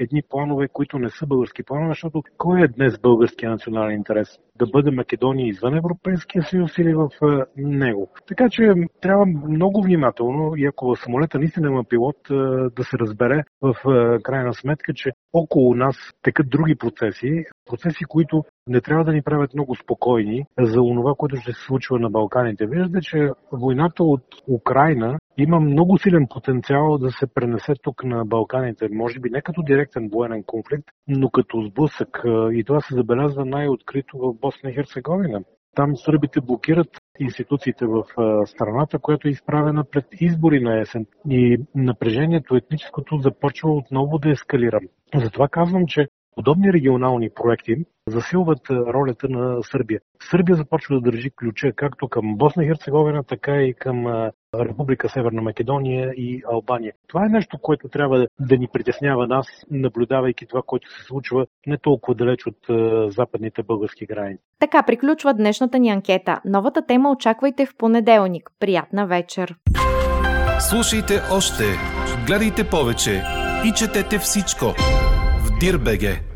едни 0.00 0.22
планове, 0.30 0.68
които 0.72 0.98
не 0.98 1.10
са 1.10 1.26
български 1.26 1.62
планове, 1.62 1.90
защото 1.90 2.22
кой 2.38 2.62
е 2.62 2.68
днес 2.68 2.98
българския 2.98 3.50
национален 3.50 3.96
интерес? 3.96 4.38
да 4.58 4.66
бъде 4.66 4.90
Македония 4.90 5.48
извън 5.48 5.76
Европейския 5.76 6.42
съюз 6.42 6.78
или 6.78 6.94
в 6.94 7.08
него. 7.56 8.08
Така 8.28 8.48
че 8.50 8.72
трябва 9.00 9.26
много 9.48 9.82
внимателно 9.82 10.53
и 10.56 10.66
ако 10.66 10.96
самолета 10.96 11.38
наистина 11.38 11.68
има 11.68 11.84
пилот, 11.84 12.16
да 12.76 12.84
се 12.84 12.98
разбере 12.98 13.42
в 13.62 13.74
крайна 14.22 14.54
сметка, 14.54 14.94
че 14.94 15.10
около 15.32 15.74
нас 15.74 15.96
текат 16.22 16.50
други 16.50 16.74
процеси, 16.74 17.44
процеси, 17.66 18.04
които 18.04 18.44
не 18.66 18.80
трябва 18.80 19.04
да 19.04 19.12
ни 19.12 19.22
правят 19.22 19.54
много 19.54 19.74
спокойни 19.74 20.44
за 20.60 20.74
това, 20.74 21.14
което 21.18 21.36
ще 21.36 21.52
се 21.52 21.60
случва 21.66 21.98
на 21.98 22.10
Балканите. 22.10 22.66
Виждате, 22.66 23.00
че 23.00 23.30
войната 23.52 24.04
от 24.04 24.22
Украина 24.48 25.18
има 25.38 25.60
много 25.60 25.98
силен 25.98 26.26
потенциал 26.30 26.98
да 26.98 27.10
се 27.10 27.26
пренесе 27.34 27.72
тук 27.82 28.04
на 28.04 28.24
Балканите. 28.24 28.88
Може 28.92 29.20
би 29.20 29.30
не 29.30 29.42
като 29.42 29.62
директен 29.62 30.08
военен 30.12 30.42
конфликт, 30.46 30.84
но 31.08 31.30
като 31.30 31.62
сблъсък. 31.62 32.22
И 32.52 32.64
това 32.66 32.80
се 32.80 32.94
забелязва 32.94 33.44
най-открито 33.44 34.18
в 34.18 34.34
Босна 34.40 34.70
и 34.70 34.74
Херцеговина. 34.74 35.40
Там 35.76 35.96
сърбите 35.96 36.40
блокират 36.40 36.88
институциите 37.20 37.86
в 37.86 38.04
страната, 38.46 38.98
която 38.98 39.28
е 39.28 39.30
изправена 39.30 39.84
пред 39.84 40.06
избори 40.20 40.60
на 40.60 40.80
есен. 40.80 41.06
И 41.30 41.58
напрежението 41.74 42.56
етническото 42.56 43.18
започва 43.18 43.70
отново 43.70 44.18
да 44.18 44.30
ескалира. 44.30 44.80
Затова 45.14 45.48
казвам, 45.48 45.86
че 45.86 46.08
Подобни 46.36 46.72
регионални 46.72 47.30
проекти 47.34 47.76
засилват 48.08 48.70
ролята 48.70 49.28
на 49.28 49.62
Сърбия. 49.62 50.00
Сърбия 50.30 50.56
започва 50.56 50.94
да 50.94 51.00
държи 51.00 51.30
ключа 51.30 51.72
както 51.76 52.08
към 52.08 52.36
Босна 52.36 52.64
и 52.64 52.66
Херцеговина, 52.66 53.22
така 53.24 53.62
и 53.62 53.74
към 53.74 54.06
Република 54.54 55.08
Северна 55.08 55.42
Македония 55.42 56.12
и 56.16 56.42
Албания. 56.52 56.92
Това 57.08 57.26
е 57.26 57.28
нещо, 57.28 57.58
което 57.62 57.88
трябва 57.88 58.26
да 58.40 58.56
ни 58.58 58.68
притеснява 58.72 59.26
нас, 59.26 59.46
наблюдавайки 59.70 60.46
това, 60.46 60.62
което 60.66 60.90
се 60.90 61.04
случва 61.04 61.46
не 61.66 61.78
толкова 61.78 62.14
далеч 62.14 62.46
от 62.46 62.56
западните 63.12 63.62
български 63.62 64.06
граници. 64.06 64.42
Така 64.58 64.82
приключва 64.82 65.34
днешната 65.34 65.78
ни 65.78 65.90
анкета. 65.90 66.40
Новата 66.44 66.86
тема 66.86 67.10
очаквайте 67.10 67.66
в 67.66 67.76
понеделник. 67.78 68.50
Приятна 68.60 69.06
вечер! 69.06 69.54
Слушайте 70.70 71.14
още, 71.32 71.64
гледайте 72.26 72.64
повече 72.70 73.22
и 73.66 73.72
четете 73.76 74.18
всичко 74.18 74.64
Dirbege. 75.64 76.33